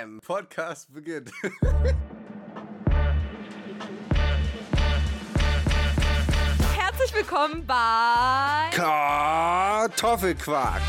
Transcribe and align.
Bam! 0.00 0.20
Podcast 0.24 0.92
beginnt. 0.94 1.30
Herzlich 6.74 7.14
willkommen 7.14 7.66
bei 7.66 8.70
Kartoffelquark. 8.72 10.80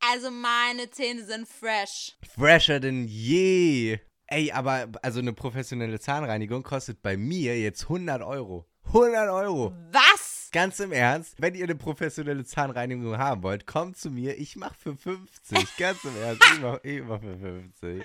Also 0.00 0.30
meine 0.30 0.90
Zähne 0.90 1.24
sind 1.24 1.46
fresh. 1.46 2.16
Fresher 2.34 2.80
denn 2.80 3.06
je. 3.06 3.98
Ey, 4.26 4.50
aber 4.52 4.88
also 5.02 5.20
eine 5.20 5.34
professionelle 5.34 6.00
Zahnreinigung 6.00 6.62
kostet 6.62 7.02
bei 7.02 7.18
mir 7.18 7.60
jetzt 7.60 7.82
100 7.82 8.22
Euro. 8.22 8.64
100 8.86 9.28
Euro. 9.28 9.74
Was? 9.90 10.31
Ganz 10.52 10.80
im 10.80 10.92
Ernst, 10.92 11.40
wenn 11.40 11.54
ihr 11.54 11.64
eine 11.64 11.74
professionelle 11.74 12.44
Zahnreinigung 12.44 13.16
haben 13.16 13.42
wollt, 13.42 13.66
kommt 13.66 13.96
zu 13.96 14.10
mir. 14.10 14.38
Ich 14.38 14.54
mach 14.54 14.74
für 14.74 14.94
50. 14.94 15.76
Ganz 15.78 16.04
im 16.04 16.14
Ernst, 16.22 16.42
ich 16.52 16.60
mach, 16.60 16.78
ich 16.82 17.02
mach 17.02 17.20
für 17.20 17.38
50. 17.38 18.04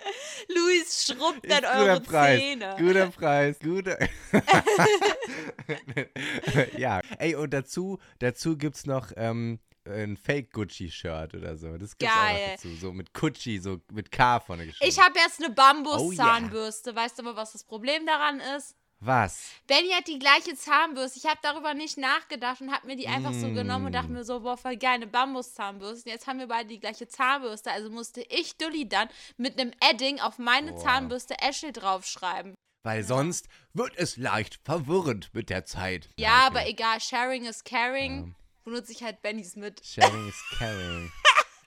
Luis 0.56 1.06
schrubbt 1.06 1.50
dann 1.50 1.64
guter 1.64 1.78
eure 1.78 2.00
Preis. 2.00 2.40
Zähne. 2.40 2.76
Guter 2.80 3.08
Preis, 3.08 3.60
guter. 3.60 3.98
ja. 6.78 7.02
Ey, 7.20 7.36
und 7.36 7.52
dazu, 7.52 8.00
dazu 8.20 8.58
gibt's 8.58 8.86
noch 8.86 9.12
ähm, 9.18 9.60
ein 9.86 10.16
Fake-Gucci-Shirt 10.16 11.36
oder 11.36 11.58
so. 11.58 11.78
Das 11.78 11.98
gibt's 11.98 12.16
auch 12.16 12.18
Geil. 12.18 12.46
noch 12.46 12.52
dazu. 12.56 12.76
So 12.76 12.94
mit 12.94 13.14
Gucci, 13.14 13.60
so 13.60 13.82
mit 13.92 14.10
K 14.10 14.40
vorne 14.40 14.66
geschrieben. 14.66 14.90
Ich 14.90 15.02
habe 15.02 15.20
jetzt 15.20 15.44
eine 15.44 15.52
Oh 15.52 15.54
Bambus-Zahnbürste. 15.54 16.96
Weißt 16.96 17.20
du 17.20 17.24
aber, 17.24 17.36
was 17.36 17.52
das 17.52 17.66
Problem 17.66 18.06
daran 18.06 18.40
ist? 18.58 18.78
Was? 19.00 19.52
Benny 19.68 19.90
hat 19.92 20.08
die 20.08 20.18
gleiche 20.18 20.56
Zahnbürste. 20.56 21.20
Ich 21.20 21.26
habe 21.26 21.40
darüber 21.44 21.74
nicht 21.76 21.98
nachgedacht 21.98 22.62
und 22.62 22.72
habe 22.74 22.88
mir 22.88 22.96
die 22.96 23.08
einfach 23.08 23.32
so 23.34 23.52
genommen 23.54 23.86
und 23.88 23.92
dachte 23.92 24.10
mir 24.12 24.24
so, 24.24 24.40
boah, 24.40 24.58
voll 24.58 24.76
geil, 24.78 24.96
eine 24.96 25.08
Bambus-Zahnbürste. 25.08 26.10
Jetzt 26.10 26.26
haben 26.26 26.40
wir 26.40 26.48
beide 26.48 26.68
die 26.70 26.80
gleiche 26.80 27.08
Zahnbürste. 27.08 27.72
Also 27.72 27.90
musste 27.92 28.22
ich, 28.22 28.58
Dulli, 28.58 28.90
dann 28.90 29.08
mit 29.38 29.60
einem 29.60 29.72
Edding 29.88 30.20
auf 30.20 30.40
meine 30.40 30.72
Boah. 30.74 30.80
Zahnbürste 30.84 31.36
Ashley 31.40 31.72
draufschreiben. 31.72 32.56
Weil 32.84 33.04
sonst 33.04 33.48
wird 33.74 33.94
es 33.98 34.18
leicht 34.18 34.60
verwirrend 34.64 35.30
mit 35.34 35.50
der 35.50 35.66
Zeit. 35.66 36.10
Ja, 36.18 36.38
Okay. 36.38 36.46
aber 36.48 36.68
egal. 36.68 37.00
Sharing 37.00 37.46
is 37.46 37.64
caring. 37.64 38.34
Benutze 38.64 38.92
ich 38.94 39.04
halt 39.04 39.22
Bennys 39.22 39.56
mit. 39.56 39.86
Sharing 39.86 40.28
is 40.30 40.44
caring. 40.58 41.12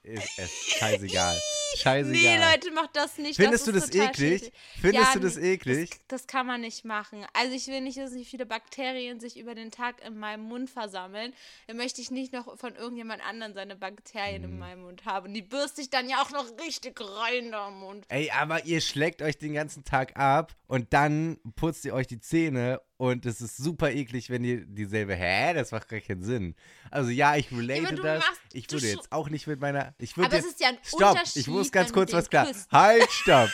Ist 0.02 0.38
es 0.38 0.50
scheißegal. 0.50 1.38
Scheißegal. 1.76 2.10
Nee, 2.10 2.36
Leute, 2.38 2.70
macht 2.72 2.96
das 2.96 3.18
nicht. 3.18 3.36
Findest 3.36 3.66
du 3.66 3.72
ist 3.72 3.94
das 3.94 4.08
eklig? 4.08 4.50
Findest 4.80 5.06
Ja, 5.06 5.12
du 5.12 5.20
das 5.20 5.36
eklig? 5.36 5.90
Das, 5.90 6.22
das 6.22 6.26
kann 6.26 6.46
man 6.46 6.62
nicht 6.62 6.84
machen. 6.84 7.26
Also 7.34 7.54
ich 7.54 7.66
will 7.68 7.80
nicht, 7.82 7.98
dass 7.98 8.10
sich 8.12 8.28
viele 8.28 8.46
Bakterien 8.46 9.20
sich 9.20 9.38
über 9.38 9.54
den 9.54 9.70
Tag 9.70 10.02
in 10.04 10.18
meinem 10.18 10.44
Mund 10.44 10.70
versammeln. 10.70 11.34
Dann 11.66 11.76
möchte 11.76 12.00
ich 12.00 12.10
nicht 12.10 12.32
noch 12.32 12.58
von 12.58 12.74
irgendjemand 12.74 13.22
anderem 13.24 13.52
seine 13.54 13.76
Bakterien 13.76 14.42
Mhm. 14.42 14.48
in 14.48 14.58
meinem 14.58 14.82
Mund 14.82 15.04
haben. 15.04 15.26
Und 15.26 15.34
die 15.34 15.42
bürste 15.42 15.82
ich 15.82 15.90
dann 15.90 16.08
ja 16.08 16.22
auch 16.22 16.30
noch 16.30 16.46
richtig 16.64 16.98
rein 17.00 17.52
da 17.52 17.68
im 17.68 17.74
Mund. 17.80 18.04
Ey, 18.08 18.30
aber 18.30 18.64
ihr 18.64 18.80
schlägt 18.80 19.20
euch 19.22 19.36
den 19.38 19.52
ganzen 19.52 19.84
Tag 19.84 20.16
ab 20.16 20.56
und 20.66 20.92
dann 20.92 21.38
putzt 21.56 21.84
ihr 21.84 21.94
euch 21.94 22.06
die 22.06 22.20
Zähne 22.20 22.80
und 23.00 23.24
es 23.24 23.40
ist 23.40 23.56
super 23.56 23.90
eklig, 23.92 24.28
wenn 24.28 24.44
ihr 24.44 24.66
dieselbe. 24.66 25.14
Hä? 25.14 25.54
Das 25.54 25.72
macht 25.72 25.88
gar 25.88 26.00
keinen 26.00 26.22
Sinn. 26.22 26.54
Also 26.90 27.08
ja, 27.10 27.34
ich 27.34 27.50
relate 27.50 27.94
du 27.94 28.02
das. 28.02 28.22
machst- 28.22 28.40
ich 28.52 28.70
würde 28.70 28.88
jetzt 28.88 29.10
auch 29.10 29.30
nicht 29.30 29.46
mit 29.46 29.58
meiner. 29.58 29.94
Ich 29.96 30.18
würde 30.18 30.26
Aber 30.28 30.36
es 30.38 30.44
jetzt, 30.44 30.52
ist 30.52 30.60
ja 30.60 30.68
ein 30.68 30.78
Stopp! 30.82 31.18
Ich 31.34 31.46
muss 31.46 31.72
ganz 31.72 31.94
kurz 31.94 32.12
was 32.12 32.28
klar. 32.28 32.46
küsst. 32.46 32.70
Halt, 32.70 33.10
stopp! 33.10 33.48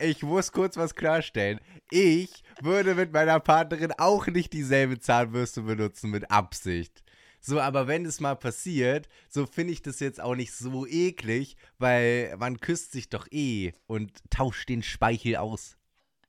Ich 0.00 0.24
muss 0.24 0.50
kurz 0.50 0.76
was 0.76 0.96
klarstellen. 0.96 1.60
Ich 1.90 2.42
würde 2.62 2.96
mit 2.96 3.12
meiner 3.12 3.38
Partnerin 3.38 3.92
auch 3.96 4.26
nicht 4.26 4.52
dieselbe 4.52 4.98
Zahnbürste 4.98 5.62
benutzen 5.62 6.10
mit 6.10 6.28
Absicht. 6.32 7.04
So, 7.40 7.60
aber 7.60 7.86
wenn 7.86 8.04
es 8.04 8.18
mal 8.18 8.34
passiert, 8.34 9.08
so 9.28 9.46
finde 9.46 9.72
ich 9.72 9.82
das 9.82 10.00
jetzt 10.00 10.20
auch 10.20 10.34
nicht 10.34 10.52
so 10.52 10.84
eklig, 10.84 11.56
weil 11.78 12.34
man 12.38 12.58
küsst 12.58 12.90
sich 12.90 13.08
doch 13.08 13.28
eh 13.30 13.72
und 13.86 14.10
tauscht 14.30 14.68
den 14.68 14.82
Speichel 14.82 15.36
aus. 15.36 15.76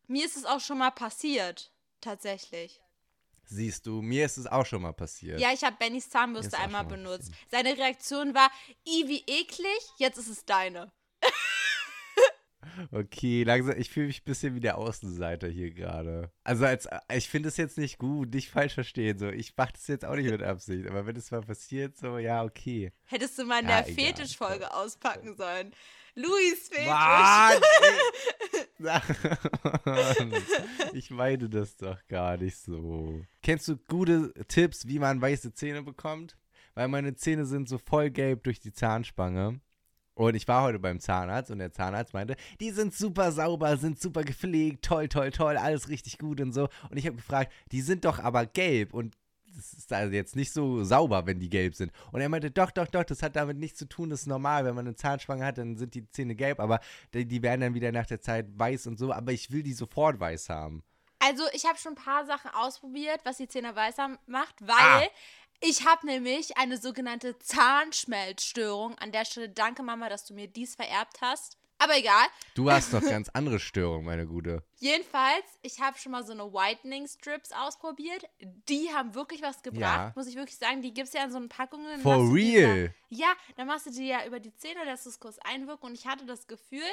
Mir 0.07 0.25
ist 0.25 0.37
es 0.37 0.45
auch 0.45 0.59
schon 0.59 0.77
mal 0.77 0.91
passiert. 0.91 1.71
Tatsächlich. 2.01 2.81
Siehst 3.43 3.85
du, 3.85 4.01
mir 4.01 4.25
ist 4.25 4.37
es 4.37 4.47
auch 4.47 4.65
schon 4.65 4.81
mal 4.81 4.93
passiert. 4.93 5.39
Ja, 5.39 5.51
ich 5.51 5.63
habe 5.63 5.75
Bennys 5.77 6.09
Zahnbürste 6.09 6.57
einmal 6.57 6.85
benutzt. 6.85 7.31
Seine 7.49 7.77
Reaktion 7.77 8.33
war, 8.33 8.49
i, 8.87 9.07
wie 9.07 9.23
eklig, 9.27 9.79
jetzt 9.97 10.17
ist 10.17 10.29
es 10.29 10.45
deine. 10.45 10.91
Okay, 12.91 13.43
langsam, 13.43 13.77
ich 13.77 13.89
fühle 13.89 14.07
mich 14.07 14.21
ein 14.21 14.25
bisschen 14.25 14.55
wie 14.55 14.59
der 14.59 14.77
Außenseiter 14.77 15.47
hier 15.47 15.71
gerade. 15.71 16.31
Also 16.43 16.65
als 16.65 16.87
ich 17.13 17.29
finde 17.29 17.49
es 17.49 17.57
jetzt 17.57 17.77
nicht 17.77 17.97
gut, 17.97 18.33
nicht 18.33 18.49
falsch 18.49 18.73
verstehen. 18.73 19.17
So, 19.17 19.29
ich 19.29 19.55
mache 19.57 19.73
das 19.73 19.87
jetzt 19.87 20.05
auch 20.05 20.15
nicht 20.15 20.29
mit 20.29 20.43
Absicht, 20.43 20.87
aber 20.89 21.05
wenn 21.05 21.15
es 21.15 21.31
mal 21.31 21.41
passiert, 21.41 21.97
so, 21.97 22.17
ja, 22.17 22.43
okay. 22.43 22.91
Hättest 23.05 23.37
du 23.39 23.45
mal 23.45 23.61
in 23.61 23.69
Ja, 23.69 23.81
der. 23.81 23.93
Fetischfolge 23.93 24.73
auspacken 24.73 25.35
sollen. 25.35 25.71
Luis 26.15 26.67
Fetisch. 26.67 26.87
Mann, 26.87 27.61
ich 30.93 31.09
meine 31.09 31.49
das 31.49 31.77
doch 31.77 31.97
gar 32.07 32.37
nicht 32.37 32.57
so. 32.57 33.21
Kennst 33.41 33.67
du 33.67 33.77
gute 33.77 34.33
Tipps, 34.47 34.87
wie 34.87 34.99
man 34.99 35.21
weiße 35.21 35.53
Zähne 35.53 35.83
bekommt? 35.83 36.37
Weil 36.73 36.87
meine 36.87 37.15
Zähne 37.15 37.45
sind 37.45 37.69
so 37.69 37.77
voll 37.77 38.09
gelb 38.09 38.43
durch 38.43 38.59
die 38.59 38.73
Zahnspange. 38.73 39.61
Und 40.13 40.35
ich 40.35 40.47
war 40.47 40.63
heute 40.63 40.79
beim 40.79 40.99
Zahnarzt 40.99 41.51
und 41.51 41.59
der 41.59 41.71
Zahnarzt 41.71 42.13
meinte, 42.13 42.35
die 42.59 42.71
sind 42.71 42.93
super 42.93 43.31
sauber, 43.31 43.77
sind 43.77 43.99
super 43.99 44.23
gepflegt, 44.23 44.83
toll, 44.83 45.07
toll, 45.07 45.31
toll, 45.31 45.57
alles 45.57 45.89
richtig 45.89 46.17
gut 46.17 46.41
und 46.41 46.51
so. 46.53 46.67
Und 46.89 46.97
ich 46.97 47.05
habe 47.05 47.15
gefragt, 47.15 47.51
die 47.71 47.81
sind 47.81 48.05
doch 48.05 48.19
aber 48.19 48.45
gelb 48.45 48.93
und 48.93 49.15
das 49.55 49.73
ist 49.73 49.91
also 49.91 50.13
jetzt 50.13 50.35
nicht 50.35 50.53
so 50.53 50.83
sauber, 50.83 51.25
wenn 51.25 51.39
die 51.39 51.49
gelb 51.49 51.75
sind. 51.75 51.91
Und 52.11 52.21
er 52.21 52.29
meinte, 52.29 52.51
doch, 52.51 52.71
doch, 52.71 52.87
doch, 52.87 53.03
das 53.03 53.21
hat 53.21 53.35
damit 53.35 53.57
nichts 53.57 53.79
zu 53.79 53.85
tun, 53.85 54.09
das 54.09 54.21
ist 54.21 54.27
normal. 54.27 54.63
Wenn 54.65 54.75
man 54.75 54.85
eine 54.85 54.95
Zahnspange 54.95 55.45
hat, 55.45 55.57
dann 55.57 55.75
sind 55.75 55.93
die 55.93 56.09
Zähne 56.09 56.35
gelb, 56.35 56.59
aber 56.59 56.79
die, 57.13 57.25
die 57.25 57.41
werden 57.41 57.61
dann 57.61 57.73
wieder 57.73 57.91
nach 57.91 58.05
der 58.05 58.21
Zeit 58.21 58.47
weiß 58.57 58.87
und 58.87 58.97
so. 58.97 59.11
Aber 59.11 59.31
ich 59.33 59.51
will 59.51 59.63
die 59.63 59.73
sofort 59.73 60.19
weiß 60.19 60.49
haben. 60.49 60.83
Also 61.19 61.43
ich 61.53 61.65
habe 61.65 61.77
schon 61.77 61.91
ein 61.91 62.03
paar 62.03 62.25
Sachen 62.25 62.49
ausprobiert, 62.53 63.19
was 63.25 63.37
die 63.37 63.47
Zähne 63.47 63.75
weißer 63.75 64.17
macht, 64.25 64.55
weil 64.61 64.75
Ah. 64.79 65.07
Ich 65.61 65.85
habe 65.85 66.05
nämlich 66.05 66.57
eine 66.57 66.77
sogenannte 66.77 67.37
Zahnschmelzstörung. 67.39 68.97
An 68.97 69.11
der 69.11 69.25
Stelle 69.25 69.49
danke 69.49 69.83
Mama, 69.83 70.09
dass 70.09 70.25
du 70.25 70.33
mir 70.33 70.47
dies 70.47 70.75
vererbt 70.75 71.21
hast. 71.21 71.57
Aber 71.77 71.97
egal. 71.97 72.27
Du 72.53 72.69
hast 72.69 72.93
doch 72.93 73.01
ganz 73.01 73.27
andere 73.29 73.59
Störungen, 73.59 74.05
meine 74.05 74.27
Gute. 74.27 74.63
Jedenfalls, 74.77 75.45
ich 75.63 75.79
habe 75.79 75.97
schon 75.97 76.11
mal 76.11 76.23
so 76.23 76.31
eine 76.31 76.43
Whitening 76.53 77.07
Strips 77.07 77.51
ausprobiert. 77.51 78.23
Die 78.69 78.93
haben 78.93 79.15
wirklich 79.15 79.41
was 79.41 79.63
gebracht, 79.63 79.81
Ja. 79.81 80.13
muss 80.15 80.27
ich 80.27 80.35
wirklich 80.35 80.59
sagen. 80.59 80.83
Die 80.83 80.93
gibt 80.93 81.07
es 81.07 81.13
ja 81.15 81.23
in 81.23 81.31
so 81.31 81.37
einen 81.37 81.49
Packungen. 81.49 81.99
For 82.01 82.17
real? 82.31 82.93
Ja, 83.09 83.27
ja, 83.29 83.33
dann 83.55 83.65
machst 83.65 83.87
du 83.87 83.89
die 83.89 84.07
ja 84.07 84.23
über 84.27 84.39
die 84.39 84.53
Zähne, 84.55 84.83
lässt 84.85 85.07
es 85.07 85.19
kurz 85.19 85.39
einwirken. 85.39 85.89
Und 85.89 85.95
ich 85.95 86.05
hatte 86.05 86.25
das 86.27 86.45
Gefühl, 86.45 86.83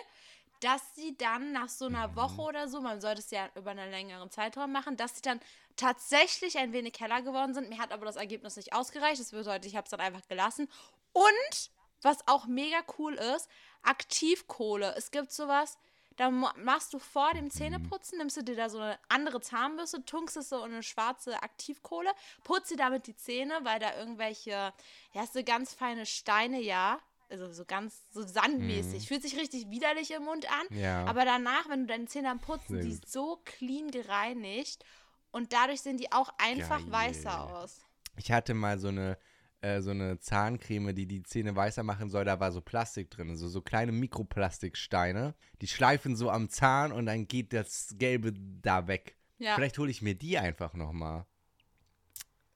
dass 0.61 0.95
sie 0.95 1.17
dann 1.17 1.53
nach 1.53 1.69
so 1.69 1.89
Mhm. 1.89 1.95
einer 1.95 2.17
Woche 2.17 2.41
oder 2.43 2.69
so, 2.69 2.81
man 2.81 3.01
sollte 3.01 3.21
es 3.21 3.31
ja 3.31 3.49
über 3.55 3.71
einen 3.71 3.91
längeren 3.91 4.31
Zeitraum 4.31 4.73
machen, 4.73 4.97
dass 4.97 5.17
sie 5.17 5.23
dann 5.23 5.41
tatsächlich 5.77 6.59
ein 6.59 6.73
wenig 6.73 6.99
heller 6.99 7.23
geworden 7.23 7.55
sind. 7.55 7.69
Mir 7.69 7.79
hat 7.79 7.93
aber 7.93 8.05
das 8.07 8.17
Ergebnis 8.17 8.57
nicht 8.57 8.73
ausgereicht. 8.73 9.21
Das 9.21 9.31
bedeutet, 9.31 9.67
ich 9.67 9.77
habe 9.77 9.85
es 9.85 9.91
dann 9.91 10.01
einfach 10.01 10.27
gelassen. 10.27 10.69
Und 11.13 11.71
was 12.03 12.27
auch 12.27 12.47
mega 12.47 12.79
cool 12.99 13.15
ist, 13.15 13.49
Aktivkohle. 13.83 14.95
Es 14.97 15.11
gibt 15.11 15.31
sowas, 15.33 15.79
da 16.17 16.31
ma- 16.31 16.55
machst 16.57 16.93
du 16.95 16.99
vor 16.99 17.33
dem 17.35 17.51
Zähneputzen, 17.51 18.19
nimmst 18.19 18.37
du 18.37 18.43
dir 18.43 18.57
da 18.57 18.69
so 18.69 18.79
eine 18.79 18.99
andere 19.09 19.41
Zahnbürste, 19.41 20.05
tunkst 20.05 20.37
es 20.37 20.49
so 20.49 20.65
in 20.65 20.73
eine 20.73 20.83
schwarze 20.83 21.43
Aktivkohle, 21.43 22.11
putzt 22.43 22.71
dir 22.71 22.77
damit 22.77 23.07
die 23.07 23.15
Zähne, 23.17 23.61
weil 23.63 23.79
da 23.79 23.97
irgendwelche, 23.97 24.73
ja, 25.13 25.27
so 25.27 25.43
ganz 25.45 25.75
feine 25.75 26.07
Steine, 26.07 26.61
ja, 26.61 26.99
also 27.31 27.53
so 27.53 27.65
ganz 27.65 28.03
so 28.11 28.23
sandmäßig. 28.23 29.09
Fühlt 29.09 29.23
sich 29.23 29.37
richtig 29.37 29.71
widerlich 29.71 30.11
im 30.13 30.25
Mund 30.25 30.47
an. 30.51 30.79
Ja. 30.79 31.05
Aber 31.07 31.25
danach, 31.25 31.69
wenn 31.69 31.81
du 31.81 31.87
deine 31.87 32.07
Zähne 32.07 32.31
am 32.31 32.41
Putzen, 32.41 32.81
die 32.81 32.91
ist 32.91 33.11
so 33.11 33.41
clean 33.45 33.91
gereinigt 33.91 34.85
und 35.31 35.53
dadurch 35.53 35.81
sehen 35.81 35.99
die 35.99 36.13
auch 36.13 36.31
einfach 36.39 36.81
Geil. 36.81 36.93
weißer 36.93 37.45
aus. 37.45 37.81
Ich 38.17 38.33
hatte 38.33 38.55
mal 38.55 38.79
so 38.79 38.89
eine, 38.89 39.19
äh, 39.61 39.81
so 39.81 39.91
eine 39.91 40.19
Zahncreme, 40.19 40.95
die 40.95 41.07
die 41.07 41.23
Zähne 41.23 41.55
weißer 41.55 41.83
machen 41.83 42.11
soll. 42.11 42.25
Da 42.25 42.41
war 42.41 42.51
so 42.53 42.61
Plastik 42.61 43.11
drin, 43.11 43.37
so, 43.37 43.49
so 43.49 43.61
kleine 43.61 43.93
Mikroplastiksteine. 43.93 45.35
Die 45.61 45.69
schleifen 45.69 46.17
so 46.17 46.31
am 46.31 46.49
Zahn 46.49 46.93
und 46.93 47.07
dann 47.07 47.29
geht 47.29 47.53
das 47.53 47.95
Gelbe 47.99 48.33
da 48.33 48.87
weg. 48.89 49.17
Ja. 49.39 49.55
Vielleicht 49.55 49.79
hole 49.79 49.91
ich 49.91 50.03
mir 50.03 50.15
die 50.15 50.39
einfach 50.39 50.75
nochmal. 50.75 51.27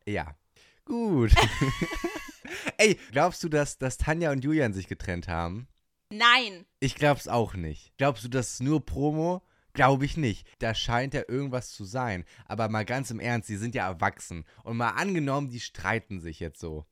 Ja. 0.04 0.36
Gut. 0.84 1.32
Ey, 2.78 2.98
glaubst 3.10 3.42
du, 3.44 3.48
dass, 3.48 3.78
dass 3.78 3.98
Tanja 3.98 4.30
und 4.32 4.44
Julian 4.44 4.72
sich 4.72 4.88
getrennt 4.88 5.28
haben? 5.28 5.68
Nein. 6.10 6.66
Ich 6.80 6.94
glaub's 6.94 7.26
auch 7.28 7.54
nicht. 7.54 7.92
Glaubst 7.96 8.24
du, 8.24 8.28
das 8.28 8.54
ist 8.54 8.62
nur 8.62 8.84
Promo? 8.84 9.42
Glaube 9.72 10.04
ich 10.04 10.18
nicht. 10.18 10.46
Da 10.58 10.74
scheint 10.74 11.14
ja 11.14 11.22
irgendwas 11.26 11.70
zu 11.70 11.84
sein. 11.84 12.24
Aber 12.46 12.68
mal 12.68 12.84
ganz 12.84 13.10
im 13.10 13.20
Ernst, 13.20 13.48
die 13.48 13.56
sind 13.56 13.74
ja 13.74 13.86
erwachsen. 13.86 14.44
Und 14.64 14.76
mal 14.76 14.90
angenommen, 14.90 15.48
die 15.48 15.60
streiten 15.60 16.20
sich 16.20 16.40
jetzt 16.40 16.60
so. 16.60 16.84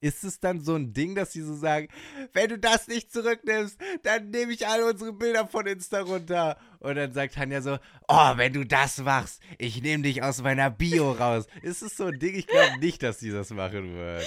Ist 0.00 0.24
es 0.24 0.40
dann 0.40 0.60
so 0.60 0.74
ein 0.74 0.92
Ding, 0.92 1.14
dass 1.14 1.32
sie 1.32 1.40
so 1.42 1.54
sagen, 1.54 1.88
wenn 2.32 2.48
du 2.48 2.58
das 2.58 2.86
nicht 2.86 3.12
zurücknimmst, 3.12 3.78
dann 4.02 4.30
nehme 4.30 4.52
ich 4.52 4.66
alle 4.66 4.86
unsere 4.86 5.12
Bilder 5.12 5.46
von 5.46 5.66
Insta 5.66 6.00
runter. 6.00 6.58
Und 6.80 6.96
dann 6.96 7.12
sagt 7.12 7.34
Tanja 7.34 7.60
so, 7.62 7.78
oh, 8.08 8.32
wenn 8.36 8.52
du 8.52 8.64
das 8.64 8.98
machst, 8.98 9.40
ich 9.58 9.82
nehme 9.82 10.02
dich 10.02 10.22
aus 10.22 10.42
meiner 10.42 10.70
Bio 10.70 11.12
raus. 11.12 11.46
Ist 11.62 11.82
es 11.82 11.96
so 11.96 12.06
ein 12.06 12.18
Ding? 12.18 12.34
Ich 12.34 12.46
glaube 12.46 12.78
nicht, 12.78 13.02
dass 13.02 13.20
sie 13.20 13.30
das 13.30 13.50
machen 13.50 13.94
würden. 13.94 14.26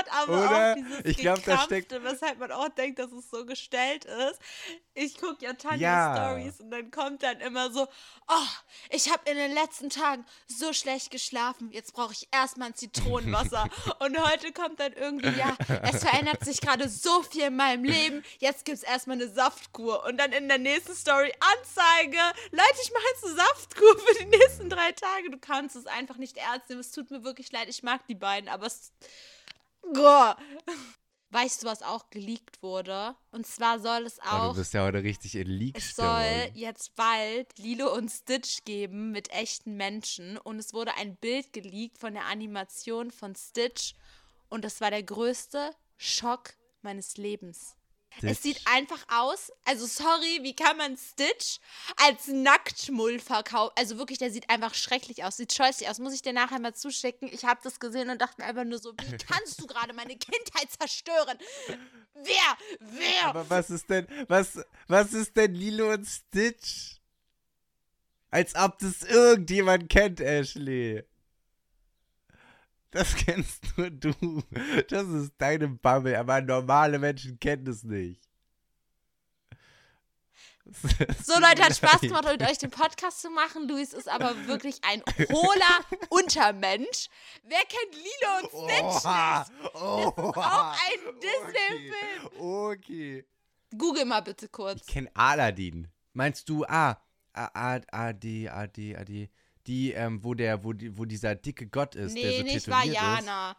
Gott, 0.00 0.12
aber 0.12 0.38
Oder? 0.38 0.72
auch 0.72 0.74
dieses 0.76 1.04
Ich 1.04 1.16
glaub, 1.18 1.42
da 1.44 1.58
steckt- 1.62 1.88
Gekrampfte, 1.88 2.02
weshalb 2.04 2.38
man 2.38 2.52
auch 2.52 2.68
denkt, 2.70 2.98
dass 2.98 3.12
es 3.12 3.30
so 3.30 3.44
gestellt 3.44 4.04
ist. 4.04 4.38
Ich 4.94 5.18
gucke 5.18 5.44
ja 5.44 5.52
Tanja 5.54 5.78
Ja. 5.78 6.14
Stories 6.16 6.60
und 6.60 6.70
dann 6.70 6.90
kommt 6.90 7.22
dann 7.22 7.40
immer 7.40 7.70
so, 7.70 7.86
oh, 8.28 8.46
ich 8.90 9.10
habe 9.10 9.30
in 9.30 9.36
den 9.36 9.52
letzten 9.52 9.88
Tagen 9.88 10.26
so 10.46 10.72
schlecht 10.72 11.10
geschlafen, 11.10 11.70
jetzt 11.72 11.94
brauche 11.94 12.12
ich 12.12 12.28
erstmal 12.32 12.68
ein 12.68 12.74
Zitronenwasser. 12.74 13.68
und 14.00 14.18
heute 14.30 14.52
kommt 14.52 14.80
dann 14.80 14.92
irgendwie, 14.92 15.30
ja, 15.38 15.56
es 15.90 16.02
verändert 16.02 16.44
sich 16.44 16.60
gerade 16.60 16.88
so 16.88 17.22
viel 17.22 17.44
in 17.44 17.56
meinem 17.56 17.84
Leben, 17.84 18.22
jetzt 18.38 18.64
gibt 18.64 18.78
es 18.78 18.82
erstmal 18.82 19.16
eine 19.16 19.28
Saftkur. 19.28 20.04
Und 20.04 20.18
dann 20.18 20.32
in 20.32 20.48
der 20.48 20.58
nächsten 20.58 20.94
Story 20.94 21.32
Anzeige, 21.40 22.18
Leute, 22.50 22.78
ich 22.82 22.92
mache 22.92 23.04
jetzt 23.14 23.24
eine 23.26 23.34
Saftkur 23.36 23.98
für 23.98 24.14
die 24.18 24.26
nächsten 24.26 24.68
drei 24.70 24.92
Tage. 24.92 25.30
Du 25.30 25.38
kannst 25.38 25.76
es 25.76 25.86
einfach 25.86 26.16
nicht 26.16 26.36
ernst 26.36 26.68
nehmen. 26.68 26.80
Es 26.80 26.90
tut 26.92 27.10
mir 27.10 27.24
wirklich 27.24 27.50
leid, 27.52 27.68
ich 27.68 27.82
mag 27.82 28.06
die 28.08 28.14
beiden, 28.14 28.48
aber 28.48 28.66
es. 28.66 28.92
Weißt 31.32 31.62
du, 31.62 31.66
was 31.68 31.82
auch 31.82 32.10
geleakt 32.10 32.60
wurde? 32.62 33.14
Und 33.30 33.46
zwar 33.46 33.78
soll 33.78 34.04
es 34.04 34.18
Oh, 34.18 34.28
auch. 34.28 34.52
du 34.52 34.58
bist 34.60 34.74
ja 34.74 34.82
heute 34.84 35.02
richtig 35.04 35.36
in 35.36 35.46
leak 35.46 35.78
Es 35.78 35.94
soll 35.94 36.50
jetzt 36.54 36.96
bald 36.96 37.56
Lilo 37.58 37.94
und 37.94 38.08
Stitch 38.10 38.64
geben 38.64 39.12
mit 39.12 39.30
echten 39.30 39.76
Menschen. 39.76 40.38
Und 40.38 40.58
es 40.58 40.74
wurde 40.74 40.92
ein 40.94 41.14
Bild 41.16 41.52
geleakt 41.52 41.98
von 41.98 42.14
der 42.14 42.26
Animation 42.26 43.12
von 43.12 43.36
Stitch. 43.36 43.94
Und 44.48 44.64
das 44.64 44.80
war 44.80 44.90
der 44.90 45.04
größte 45.04 45.70
Schock 45.98 46.54
meines 46.82 47.16
Lebens. 47.16 47.76
Es 48.22 48.42
sieht 48.42 48.60
einfach 48.66 49.02
aus, 49.08 49.50
also 49.64 49.86
sorry, 49.86 50.40
wie 50.42 50.54
kann 50.54 50.76
man 50.76 50.96
Stitch 50.96 51.58
als 51.96 52.26
Nacktmull 52.28 53.18
verkaufen? 53.18 53.72
Also 53.76 53.98
wirklich, 53.98 54.18
der 54.18 54.30
sieht 54.30 54.50
einfach 54.50 54.74
schrecklich 54.74 55.24
aus, 55.24 55.36
sieht 55.36 55.52
scheußlich 55.52 55.88
aus. 55.88 55.98
Muss 55.98 56.12
ich 56.12 56.22
dir 56.22 56.32
nachher 56.32 56.58
mal 56.58 56.74
zuschicken? 56.74 57.28
Ich 57.32 57.44
habe 57.44 57.60
das 57.62 57.80
gesehen 57.80 58.10
und 58.10 58.20
dachte 58.20 58.42
mir 58.42 58.48
einfach 58.48 58.64
nur 58.64 58.78
so, 58.78 58.92
wie 58.92 59.16
kannst 59.30 59.60
du 59.60 59.66
gerade 59.66 59.94
meine 59.94 60.16
Kindheit 60.16 60.70
zerstören? 60.78 61.38
Wer? 62.14 62.58
Wer? 62.80 63.26
Aber 63.26 63.48
was 63.48 63.70
ist 63.70 63.88
denn, 63.88 64.06
was, 64.28 64.58
was 64.86 65.12
ist 65.12 65.36
denn 65.36 65.54
Lilo 65.54 65.92
und 65.92 66.06
Stitch? 66.06 66.96
Als 68.30 68.54
ob 68.54 68.78
das 68.78 69.02
irgendjemand 69.02 69.88
kennt, 69.88 70.20
Ashley. 70.20 71.04
Das 72.90 73.14
kennst 73.24 73.76
nur 73.78 73.90
du. 73.90 74.42
Das 74.88 75.06
ist 75.08 75.32
deine 75.38 75.68
Bubble, 75.68 76.18
aber 76.18 76.40
normale 76.40 76.98
Menschen 76.98 77.38
kennen 77.38 77.64
das 77.64 77.82
nicht. 77.84 78.20
So, 81.24 81.34
Leute, 81.40 81.64
hat 81.64 81.74
Spaß 81.76 82.00
gemacht, 82.02 82.26
mit 82.30 82.42
euch 82.48 82.58
den 82.58 82.70
Podcast 82.70 83.22
zu 83.22 83.30
machen. 83.30 83.66
Luis 83.68 83.92
ist 83.92 84.08
aber 84.08 84.46
wirklich 84.46 84.76
ein 84.84 85.02
hohler 85.30 85.80
Untermensch. 86.10 87.08
Wer 87.42 87.58
kennt 87.60 87.94
Lilo 87.96 88.38
und 88.38 88.70
Stitch 88.70 89.04
Oha, 89.04 89.46
nicht? 89.48 89.74
oha, 89.74 90.28
auch 90.28 90.72
ein 90.72 91.14
Disney-Film. 91.20 92.26
Okay, 92.38 93.24
okay. 93.24 93.26
Google 93.76 94.04
mal 94.04 94.20
bitte 94.20 94.48
kurz. 94.48 94.82
Ich 94.82 94.86
kenne 94.86 95.10
Aladdin. 95.14 95.88
Meinst 96.12 96.48
du, 96.48 96.64
ah, 96.66 97.00
A- 97.32 97.50
A- 97.76 97.80
AD, 97.90 98.48
AD, 98.48 98.96
AD, 98.96 99.28
die, 99.66 99.92
ähm, 99.92 100.22
wo 100.24 100.34
der, 100.34 100.64
wo, 100.64 100.72
die, 100.72 100.96
wo 100.96 101.04
dieser 101.04 101.34
dicke 101.34 101.66
Gott 101.66 101.94
ist, 101.94 102.16
der 102.16 102.22
Nee, 102.30 102.38
so 102.38 102.42
nicht 102.44 102.68
Vajana. 102.68 103.50
ist? 103.52 103.56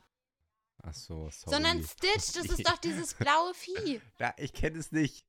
Ach 0.83 0.93
so, 0.93 1.29
sorry. 1.31 1.55
Sondern 1.55 1.83
Stitch, 1.83 2.33
das 2.33 2.45
ist 2.57 2.67
doch 2.67 2.77
dieses 2.77 3.13
blaue 3.13 3.53
Vieh. 3.53 4.01
Ja, 4.19 4.33
ich 4.37 4.53
kenne 4.53 4.79
es 4.79 4.91
nicht. 4.91 5.25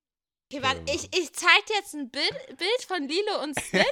Okay, 0.50 0.62
warte, 0.62 0.82
ich, 0.86 1.04
ich 1.16 1.32
zeig 1.32 1.66
dir 1.66 1.76
jetzt 1.76 1.94
ein 1.94 2.10
Bild, 2.10 2.34
Bild 2.58 2.82
von 2.86 3.06
Lilo 3.08 3.42
und 3.42 3.58
Stitch. 3.66 3.84